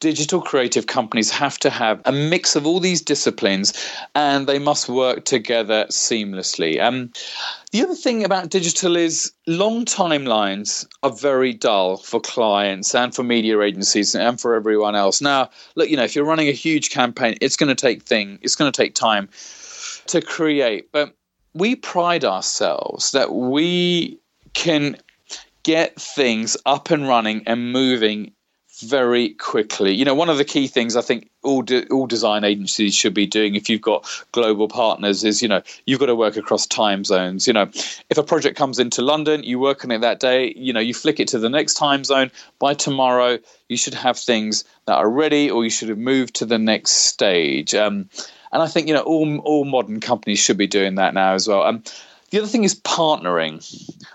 digital 0.00 0.40
creative 0.40 0.86
companies 0.86 1.30
have 1.30 1.58
to 1.58 1.70
have 1.70 2.00
a 2.04 2.12
mix 2.12 2.54
of 2.54 2.66
all 2.66 2.80
these 2.80 3.02
disciplines 3.02 3.72
and 4.14 4.46
they 4.46 4.58
must 4.58 4.88
work 4.88 5.24
together 5.24 5.86
seamlessly. 5.90 6.80
Um, 6.80 7.12
the 7.72 7.82
other 7.82 7.94
thing 7.94 8.24
about 8.24 8.50
digital 8.50 8.96
is 8.96 9.32
long 9.46 9.84
timelines 9.84 10.86
are 11.02 11.10
very 11.10 11.52
dull 11.52 11.96
for 11.96 12.20
clients 12.20 12.94
and 12.94 13.14
for 13.14 13.22
media 13.22 13.60
agencies 13.60 14.14
and 14.14 14.40
for 14.40 14.54
everyone 14.54 14.94
else. 14.94 15.20
Now, 15.20 15.50
look, 15.74 15.88
you 15.88 15.96
know, 15.96 16.04
if 16.04 16.14
you're 16.14 16.24
running 16.24 16.48
a 16.48 16.52
huge 16.52 16.90
campaign, 16.90 17.36
it's 17.40 17.56
going 17.56 17.68
to 17.68 17.74
take 17.74 18.02
thing, 18.04 18.38
it's 18.42 18.54
going 18.54 18.70
to 18.70 18.76
take 18.76 18.94
time 18.94 19.28
to 20.06 20.22
create, 20.22 20.90
but 20.92 21.14
we 21.54 21.74
pride 21.74 22.24
ourselves 22.24 23.12
that 23.12 23.32
we 23.32 24.18
can 24.54 24.96
get 25.64 26.00
things 26.00 26.56
up 26.64 26.90
and 26.90 27.06
running 27.06 27.42
and 27.46 27.72
moving 27.72 28.32
very 28.80 29.30
quickly. 29.30 29.94
You 29.94 30.04
know, 30.04 30.14
one 30.14 30.28
of 30.28 30.38
the 30.38 30.44
key 30.44 30.66
things 30.66 30.96
I 30.96 31.00
think 31.00 31.30
all 31.42 31.62
de- 31.62 31.86
all 31.88 32.06
design 32.06 32.44
agencies 32.44 32.94
should 32.94 33.14
be 33.14 33.26
doing 33.26 33.54
if 33.54 33.68
you've 33.68 33.82
got 33.82 34.06
global 34.32 34.68
partners 34.68 35.24
is 35.24 35.42
you 35.42 35.48
know 35.48 35.62
you've 35.86 36.00
got 36.00 36.06
to 36.06 36.14
work 36.14 36.36
across 36.36 36.66
time 36.66 37.04
zones. 37.04 37.46
You 37.46 37.52
know, 37.52 37.70
if 38.10 38.18
a 38.18 38.22
project 38.22 38.56
comes 38.56 38.78
into 38.78 39.02
London, 39.02 39.42
you 39.42 39.58
work 39.58 39.84
on 39.84 39.90
it 39.90 40.00
that 40.00 40.20
day. 40.20 40.52
You 40.56 40.72
know, 40.72 40.80
you 40.80 40.94
flick 40.94 41.20
it 41.20 41.28
to 41.28 41.38
the 41.38 41.50
next 41.50 41.74
time 41.74 42.04
zone. 42.04 42.30
By 42.58 42.74
tomorrow, 42.74 43.38
you 43.68 43.76
should 43.76 43.94
have 43.94 44.18
things 44.18 44.64
that 44.86 44.96
are 44.96 45.10
ready, 45.10 45.50
or 45.50 45.64
you 45.64 45.70
should 45.70 45.88
have 45.88 45.98
moved 45.98 46.36
to 46.36 46.46
the 46.46 46.58
next 46.58 46.92
stage. 46.92 47.74
Um, 47.74 48.08
and 48.52 48.62
I 48.62 48.66
think 48.66 48.88
you 48.88 48.94
know 48.94 49.02
all 49.02 49.38
all 49.38 49.64
modern 49.64 50.00
companies 50.00 50.38
should 50.38 50.56
be 50.56 50.66
doing 50.66 50.96
that 50.96 51.14
now 51.14 51.34
as 51.34 51.48
well. 51.48 51.62
Um, 51.62 51.82
the 52.30 52.38
other 52.38 52.46
thing 52.46 52.64
is 52.64 52.78
partnering. 52.80 53.56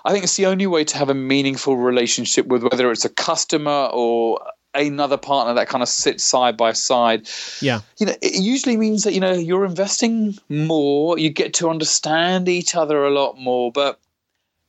I 0.05 0.11
think 0.11 0.23
it's 0.23 0.37
the 0.37 0.45
only 0.45 0.67
way 0.67 0.83
to 0.83 0.97
have 0.97 1.09
a 1.09 1.15
meaningful 1.15 1.77
relationship 1.77 2.47
with 2.47 2.63
whether 2.63 2.91
it's 2.91 3.05
a 3.05 3.09
customer 3.09 3.89
or 3.91 4.39
another 4.75 5.17
partner 5.17 5.53
that 5.53 5.69
kind 5.69 5.81
of 5.81 5.89
sits 5.89 6.23
side 6.23 6.57
by 6.57 6.73
side. 6.73 7.27
Yeah. 7.61 7.81
You 7.97 8.07
know, 8.07 8.15
it 8.21 8.41
usually 8.41 8.77
means 8.77 9.03
that, 9.03 9.13
you 9.13 9.19
know, 9.19 9.33
you're 9.33 9.65
investing 9.65 10.37
more, 10.49 11.17
you 11.17 11.29
get 11.29 11.53
to 11.55 11.69
understand 11.69 12.49
each 12.49 12.75
other 12.75 13.03
a 13.03 13.11
lot 13.11 13.37
more, 13.37 13.71
but 13.71 13.99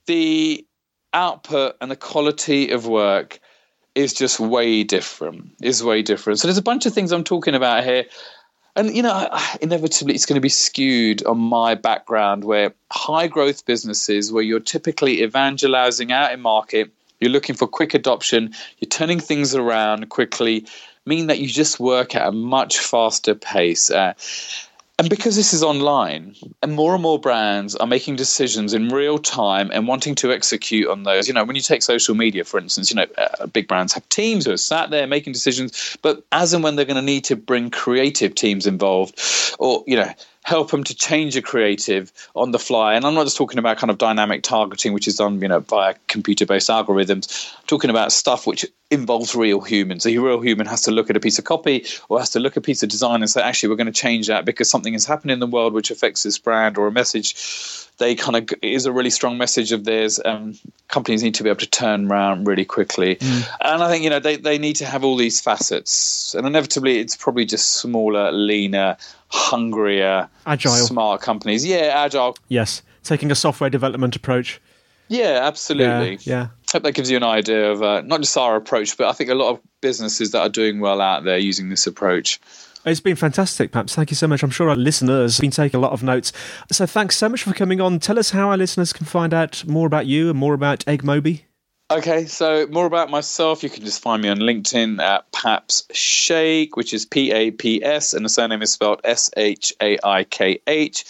the 0.07 0.66
output 1.12 1.76
and 1.80 1.90
the 1.90 1.96
quality 1.96 2.70
of 2.70 2.87
work 2.87 3.40
is 3.94 4.12
just 4.12 4.40
way 4.40 4.83
different. 4.83 5.52
Is 5.62 5.83
way 5.83 6.02
different. 6.02 6.38
So 6.38 6.48
there's 6.48 6.59
a 6.59 6.62
bunch 6.62 6.85
of 6.85 6.92
things 6.92 7.12
I'm 7.12 7.24
talking 7.24 7.54
about 7.54 7.85
here 7.85 8.04
and 8.76 8.94
you 8.96 9.02
know 9.02 9.28
inevitably 9.60 10.14
it's 10.14 10.26
going 10.26 10.37
to 10.37 10.40
be 10.40 10.48
skewed 10.48 11.24
on 11.26 11.38
my 11.38 11.74
background 11.74 12.44
where 12.44 12.74
high 12.90 13.26
growth 13.26 13.64
businesses 13.66 14.32
where 14.32 14.42
you're 14.42 14.60
typically 14.60 15.22
evangelizing 15.22 16.12
out 16.12 16.32
in 16.32 16.40
market 16.40 16.90
you're 17.20 17.30
looking 17.30 17.54
for 17.54 17.66
quick 17.66 17.94
adoption 17.94 18.52
you're 18.78 18.88
turning 18.88 19.20
things 19.20 19.54
around 19.54 20.08
quickly 20.08 20.66
mean 21.06 21.26
that 21.26 21.38
you 21.38 21.46
just 21.46 21.78
work 21.78 22.14
at 22.14 22.26
a 22.26 22.32
much 22.32 22.78
faster 22.78 23.34
pace. 23.34 23.90
Uh, 23.90 24.14
and 24.98 25.11
because 25.11 25.35
this 25.35 25.52
is 25.52 25.62
online, 25.62 26.37
and 26.62 26.74
more 26.74 26.94
and 26.94 27.02
more 27.02 27.18
brands 27.18 27.74
are 27.74 27.87
making 27.87 28.14
decisions 28.14 28.72
in 28.72 28.90
real 28.90 29.18
time 29.18 29.70
and 29.72 29.88
wanting 29.88 30.14
to 30.14 30.33
execute 30.33 30.88
on 30.88 31.02
those. 31.02 31.26
You 31.26 31.35
know, 31.35 31.44
when 31.44 31.57
you 31.57 31.62
take 31.62 31.83
social 31.83 32.14
media, 32.14 32.44
for 32.44 32.61
instance, 32.61 32.90
you 32.90 32.96
know, 32.96 33.07
uh, 33.18 33.46
big 33.46 33.66
brands 33.66 33.92
have 33.92 34.09
teams 34.09 34.46
who 34.46 34.52
are 34.52 34.57
sat 34.57 34.90
there 34.90 35.07
making 35.09 35.33
decisions, 35.33 35.96
but 36.00 36.24
as 36.30 36.54
and 36.54 36.62
when 36.62 36.76
they're 36.76 36.85
going 36.85 36.94
to 36.94 37.02
need 37.02 37.24
to 37.24 37.35
bring 37.35 37.70
creative 37.70 38.37
teams 38.37 38.66
involved, 38.66 39.20
or, 39.59 39.83
you 39.87 39.96
know, 39.96 40.11
help 40.44 40.70
them 40.70 40.85
to 40.85 40.94
change 40.94 41.37
a 41.37 41.42
creative 41.42 42.12
on 42.37 42.50
the 42.52 42.59
fly. 42.59 42.94
And 42.94 43.04
I'm 43.04 43.14
not 43.14 43.24
just 43.24 43.37
talking 43.37 43.59
about 43.59 43.78
kind 43.78 43.90
of 43.90 43.98
dynamic 43.98 44.42
targeting, 44.42 44.92
which 44.92 45.09
is 45.09 45.16
done, 45.16 45.40
you 45.40 45.48
know, 45.48 45.61
via 45.61 45.94
computer-based 46.07 46.68
algorithms. 46.68 47.54
I'm 47.59 47.66
talking 47.66 47.90
about 47.90 48.12
stuff 48.12 48.46
which 48.46 48.66
involves 48.90 49.35
real 49.35 49.62
humans. 49.62 50.04
A 50.04 50.16
real 50.18 50.40
human 50.40 50.66
has 50.66 50.83
to 50.83 50.90
look 50.90 51.09
at 51.09 51.16
a 51.16 51.20
piece 51.20 51.38
of 51.38 51.44
copy 51.46 51.87
or 52.11 52.18
has 52.18 52.30
to 52.30 52.40
look 52.40 52.52
at 52.52 52.59
a 52.59 52.61
piece 52.61 52.83
of 52.83 52.90
design 52.90 53.22
and 53.22 53.30
say, 53.30 53.40
actually, 53.40 53.70
we're 53.70 53.76
going 53.76 53.87
to 53.87 53.92
change 53.92 54.28
that 54.28 54.44
because 54.44 54.68
something 54.68 54.92
has 54.92 55.07
happened 55.07 55.30
in 55.30 55.40
the 55.40 55.46
world 55.46 55.72
which 55.72 55.90
affects 55.90 56.22
this 56.22 56.38
brand 56.38 56.76
or 56.76 56.87
a 56.87 56.92
message 56.92 57.35
they 57.98 58.14
kind 58.14 58.37
of 58.37 58.48
is 58.62 58.87
a 58.87 58.92
really 58.92 59.11
strong 59.11 59.38
message 59.38 59.72
of 59.72 59.85
theirs. 59.85 60.20
Um, 60.24 60.59
companies 60.88 61.22
need 61.22 61.37
to 61.37 61.42
be 61.42 61.48
able 61.48 61.61
to 61.61 61.70
turn 61.70 62.11
around 62.11 62.46
really 62.46 62.64
quickly, 62.64 63.16
mm. 63.16 63.48
and 63.61 63.83
I 63.83 63.88
think 63.88 64.04
you 64.04 64.11
know 64.11 64.20
they 64.20 64.37
they 64.37 64.59
need 64.59 64.76
to 64.76 64.87
have 64.87 65.04
all 65.04 65.16
these 65.16 65.40
facets, 65.40 66.35
and 66.35 66.46
inevitably 66.46 66.98
it's 66.98 67.16
probably 67.16 67.44
just 67.44 67.70
smaller, 67.70 68.33
leaner, 68.33 68.96
hungrier, 69.28 70.28
agile, 70.46 70.72
smart 70.72 71.20
companies. 71.20 71.64
Yeah, 71.64 71.92
agile. 71.94 72.37
Yes, 72.48 72.83
taking 73.02 73.30
a 73.30 73.37
software 73.37 73.70
development 73.70 74.16
approach. 74.16 74.61
Yeah, 75.09 75.40
absolutely. 75.42 76.18
Yeah. 76.22 76.40
yeah. 76.40 76.48
Hope 76.72 76.83
that 76.83 76.92
gives 76.92 77.11
you 77.11 77.16
an 77.16 77.24
idea 77.24 77.70
of 77.70 77.83
uh, 77.83 78.00
not 78.00 78.20
just 78.20 78.37
our 78.37 78.57
approach, 78.57 78.96
but 78.96 79.07
I 79.07 79.12
think 79.12 79.30
a 79.30 79.35
lot 79.35 79.52
of 79.52 79.61
businesses 79.80 80.33
that 80.33 80.40
are 80.40 80.48
doing 80.48 80.80
well 80.80 81.00
out 81.00 81.24
there 81.24 81.38
using 81.38 81.68
this 81.68 81.87
approach. 81.87 82.40
It's 82.86 83.00
been 83.00 83.16
fantastic, 83.16 83.72
Paps. 83.72 83.94
Thank 83.94 84.10
you 84.10 84.14
so 84.14 84.28
much. 84.28 84.42
I'm 84.42 84.50
sure 84.50 84.68
our 84.68 84.76
listeners 84.76 85.36
have 85.36 85.40
been 85.40 85.50
taking 85.50 85.78
a 85.78 85.80
lot 85.80 85.92
of 85.92 86.02
notes. 86.02 86.32
So 86.70 86.84
thanks 86.84 87.16
so 87.16 87.30
much 87.30 87.42
for 87.42 87.54
coming 87.54 87.80
on. 87.80 87.98
Tell 87.98 88.18
us 88.18 88.30
how 88.30 88.50
our 88.50 88.58
listeners 88.58 88.92
can 88.92 89.06
find 89.06 89.32
out 89.32 89.66
more 89.66 89.86
about 89.86 90.04
you 90.06 90.28
and 90.28 90.38
more 90.38 90.52
about 90.52 90.80
Eggmobi. 90.80 91.42
Okay, 91.90 92.26
so 92.26 92.66
more 92.68 92.86
about 92.86 93.10
myself, 93.10 93.62
you 93.62 93.70
can 93.70 93.84
just 93.84 94.02
find 94.02 94.22
me 94.22 94.28
on 94.28 94.38
LinkedIn 94.38 95.00
at 95.00 95.30
Paps 95.32 95.86
Shaikh, 95.92 96.76
which 96.76 96.92
is 96.92 97.06
P 97.06 97.30
A 97.30 97.50
P 97.52 97.82
S, 97.84 98.14
and 98.14 98.24
the 98.24 98.28
surname 98.28 98.62
is 98.62 98.72
spelled 98.72 99.00
S 99.04 99.30
H 99.36 99.72
A 99.80 99.98
I 100.04 100.24
K 100.24 100.60
H. 100.66 101.04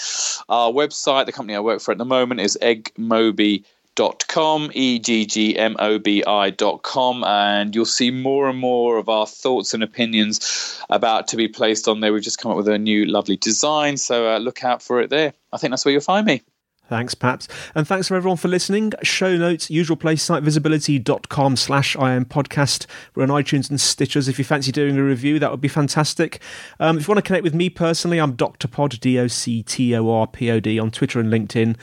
Our 0.48 0.70
website, 0.70 1.26
the 1.26 1.32
company 1.32 1.56
I 1.56 1.60
work 1.60 1.80
for 1.80 1.92
at 1.92 1.98
the 1.98 2.04
moment, 2.04 2.40
is 2.40 2.58
eggmobi.com 2.60 3.64
dot 3.96 4.26
com 4.28 4.70
e-g-g-m-o-b-i 4.74 6.50
dot 6.50 6.82
com 6.82 7.24
and 7.24 7.74
you'll 7.74 7.84
see 7.84 8.10
more 8.10 8.48
and 8.48 8.58
more 8.58 8.98
of 8.98 9.08
our 9.08 9.26
thoughts 9.26 9.74
and 9.74 9.82
opinions 9.82 10.80
about 10.90 11.28
to 11.28 11.36
be 11.36 11.48
placed 11.48 11.88
on 11.88 12.00
there. 12.00 12.12
We've 12.12 12.22
just 12.22 12.40
come 12.40 12.50
up 12.50 12.56
with 12.56 12.68
a 12.68 12.78
new 12.78 13.04
lovely 13.04 13.36
design 13.36 13.96
so 13.96 14.34
uh, 14.34 14.38
look 14.38 14.64
out 14.64 14.82
for 14.82 15.00
it 15.00 15.10
there. 15.10 15.32
I 15.52 15.58
think 15.58 15.70
that's 15.70 15.84
where 15.84 15.92
you'll 15.92 16.00
find 16.00 16.26
me 16.26 16.42
Thanks, 16.86 17.14
Paps. 17.14 17.48
And 17.74 17.88
thanks 17.88 18.08
for 18.08 18.14
everyone 18.14 18.36
for 18.36 18.48
listening. 18.48 18.92
Show 19.02 19.38
notes, 19.38 19.70
usual 19.70 19.96
place, 19.96 20.22
sitevisibility.com 20.26 21.56
slash 21.56 21.96
IM 21.96 22.26
podcast. 22.26 22.84
We're 23.14 23.22
on 23.22 23.30
iTunes 23.30 23.70
and 23.70 23.78
Stitchers. 23.78 24.28
If 24.28 24.38
you 24.38 24.44
fancy 24.44 24.70
doing 24.70 24.98
a 24.98 25.02
review, 25.02 25.38
that 25.38 25.50
would 25.50 25.62
be 25.62 25.68
fantastic. 25.68 26.42
Um, 26.78 26.98
if 26.98 27.08
you 27.08 27.12
want 27.12 27.24
to 27.24 27.26
connect 27.26 27.42
with 27.42 27.54
me 27.54 27.70
personally, 27.70 28.18
I'm 28.18 28.34
Dr. 28.34 28.68
Pod, 28.68 29.00
D 29.00 29.18
O 29.18 29.28
C 29.28 29.62
T 29.62 29.96
O 29.96 30.10
R 30.10 30.26
P 30.26 30.50
O 30.50 30.60
D, 30.60 30.78
on 30.78 30.90
Twitter 30.90 31.18
and 31.18 31.32
LinkedIn. 31.32 31.76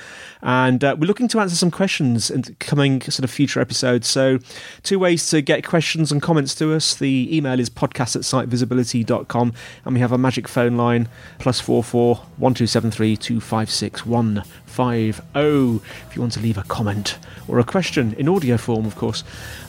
And 0.44 0.84
uh, 0.84 0.96
we're 1.00 1.08
looking 1.08 1.28
to 1.30 1.40
answer 1.40 1.56
some 1.56 1.72
questions 1.72 2.30
in 2.30 2.44
coming 2.60 3.02
sort 3.02 3.24
of 3.24 3.32
future 3.32 3.60
episodes. 3.60 4.08
So, 4.08 4.38
two 4.84 5.00
ways 5.00 5.28
to 5.32 5.42
get 5.42 5.66
questions 5.66 6.12
and 6.12 6.22
comments 6.22 6.54
to 6.56 6.76
us. 6.76 6.94
The 6.94 7.36
email 7.36 7.60
is 7.60 7.72
podcast 7.72 8.16
at 8.16 8.22
sitevisibility.com. 8.22 9.54
And 9.84 9.94
we 9.96 10.00
have 10.00 10.12
a 10.12 10.18
magic 10.20 10.48
phone 10.48 10.78
line, 10.78 11.10
plus 11.40 11.60
four 11.60 11.84
four 11.84 12.18
one 12.38 12.54
two 12.54 12.68
seven 12.68 12.92
three 12.92 13.18
two 13.18 13.42
five 13.42 13.72
six 13.72 14.06
one. 14.06 14.44
50 14.92 15.40
if 15.40 16.16
you 16.16 16.22
want 16.22 16.34
to 16.34 16.40
leave 16.40 16.58
a 16.58 16.64
comment 16.64 17.18
or 17.48 17.60
a 17.60 17.64
question 17.64 18.14
in 18.14 18.28
audio 18.30 18.58
form, 18.58 18.86
of 18.86 18.96
course. 18.96 19.24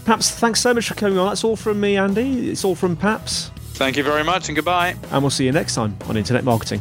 Paps, 0.05 0.31
thanks 0.31 0.61
so 0.61 0.75
much 0.75 0.89
for 0.89 0.95
coming 0.95 1.19
on. 1.19 1.29
That's 1.29 1.45
all 1.45 1.57
from 1.57 1.81
me, 1.81 1.97
Andy. 1.97 2.51
It's 2.51 2.65
all 2.65 2.75
from 2.75 2.97
Paps. 2.97 3.51
Thank 3.75 3.97
you 3.97 4.03
very 4.03 4.25
much 4.25 4.49
and 4.49 4.57
goodbye. 4.57 4.97
And 5.11 5.23
we'll 5.23 5.31
see 5.31 5.47
you 5.47 5.53
next 5.53 5.75
time 5.75 5.97
on 6.09 6.17
Internet 6.17 6.45
Marketing. 6.45 6.81